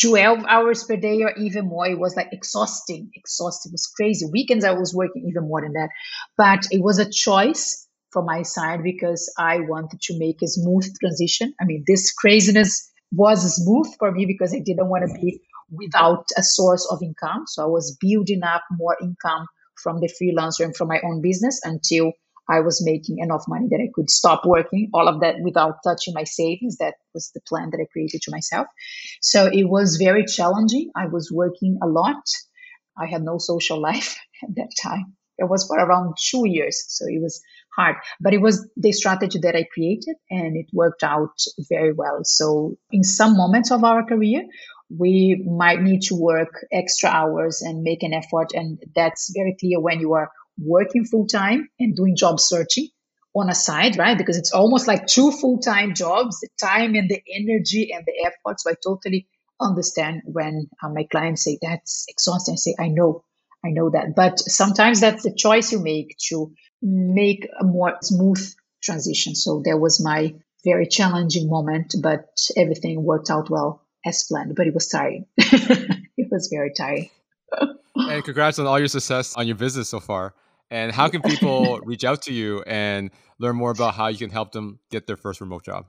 [0.00, 1.86] 12 hours per day or even more.
[1.88, 3.70] It was like exhausting, exhausting.
[3.70, 4.26] It was crazy.
[4.32, 5.90] Weekends, I was working even more than that.
[6.38, 10.86] But it was a choice from my side because I wanted to make a smooth
[11.00, 11.54] transition.
[11.60, 15.40] I mean, this craziness was smooth for me because I didn't want to be
[15.72, 17.44] without a source of income.
[17.46, 19.46] So I was building up more income
[19.82, 22.12] from the freelancer and from my own business until
[22.48, 26.14] I was making enough money that I could stop working, all of that without touching
[26.14, 26.76] my savings.
[26.78, 28.66] That was the plan that I created to myself.
[29.20, 30.90] So it was very challenging.
[30.96, 32.22] I was working a lot.
[32.98, 35.16] I had no social life at that time.
[35.38, 36.84] It was for around two years.
[36.88, 37.40] So it was
[37.74, 41.32] hard, but it was the strategy that I created and it worked out
[41.70, 42.20] very well.
[42.22, 44.44] So in some moments of our career,
[44.98, 48.52] we might need to work extra hours and make an effort.
[48.54, 52.88] And that's very clear when you are working full time and doing job searching
[53.34, 54.18] on a side, right?
[54.18, 58.26] Because it's almost like two full time jobs, the time and the energy and the
[58.26, 58.60] effort.
[58.60, 59.26] So I totally
[59.60, 62.54] understand when uh, my clients say that's exhausting.
[62.54, 63.24] I say, I know,
[63.64, 64.14] I know that.
[64.14, 68.44] But sometimes that's the choice you make to make a more smooth
[68.82, 69.34] transition.
[69.34, 70.34] So there was my
[70.64, 72.26] very challenging moment, but
[72.56, 74.54] everything worked out well as planned.
[74.54, 75.26] But it was tiring.
[75.36, 77.10] it was very tiring.
[77.96, 80.34] and congrats on all your success on your business so far.
[80.70, 84.30] And how can people reach out to you and learn more about how you can
[84.30, 85.86] help them get their first remote job?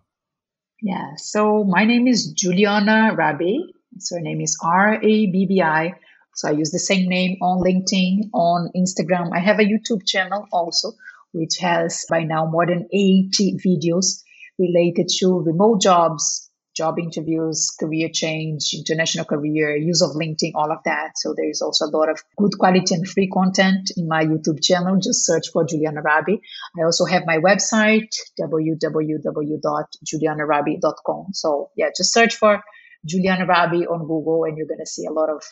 [0.81, 3.59] Yeah, so my name is Juliana Rabbi.
[3.99, 5.93] So her name is R A B B I.
[6.35, 9.29] So I use the same name on LinkedIn, on Instagram.
[9.33, 10.93] I have a YouTube channel also,
[11.31, 14.23] which has by now more than 80 videos
[14.57, 20.79] related to remote jobs, job interviews, career change, international career, use of LinkedIn, all of
[20.85, 21.17] that.
[21.17, 24.63] So there is also a lot of good quality and free content in my YouTube
[24.63, 24.97] channel.
[24.97, 26.37] Just search for Juliana Rabbi.
[26.77, 31.33] I also have my website, www.julianarabbi.com.
[31.33, 32.63] So yeah, just search for
[33.05, 35.43] Juliana Rabbi on Google and you're going to see a lot of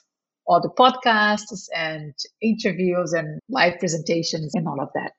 [0.47, 5.13] all the podcasts and interviews and live presentations and all of that.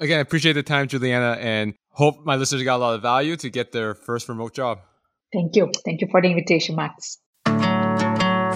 [0.00, 3.36] Again, I appreciate the time, Juliana, and hope my listeners got a lot of value
[3.36, 4.78] to get their first remote job.
[5.32, 5.70] Thank you.
[5.84, 7.18] Thank you for the invitation, Max.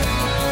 [0.00, 0.47] Yeah.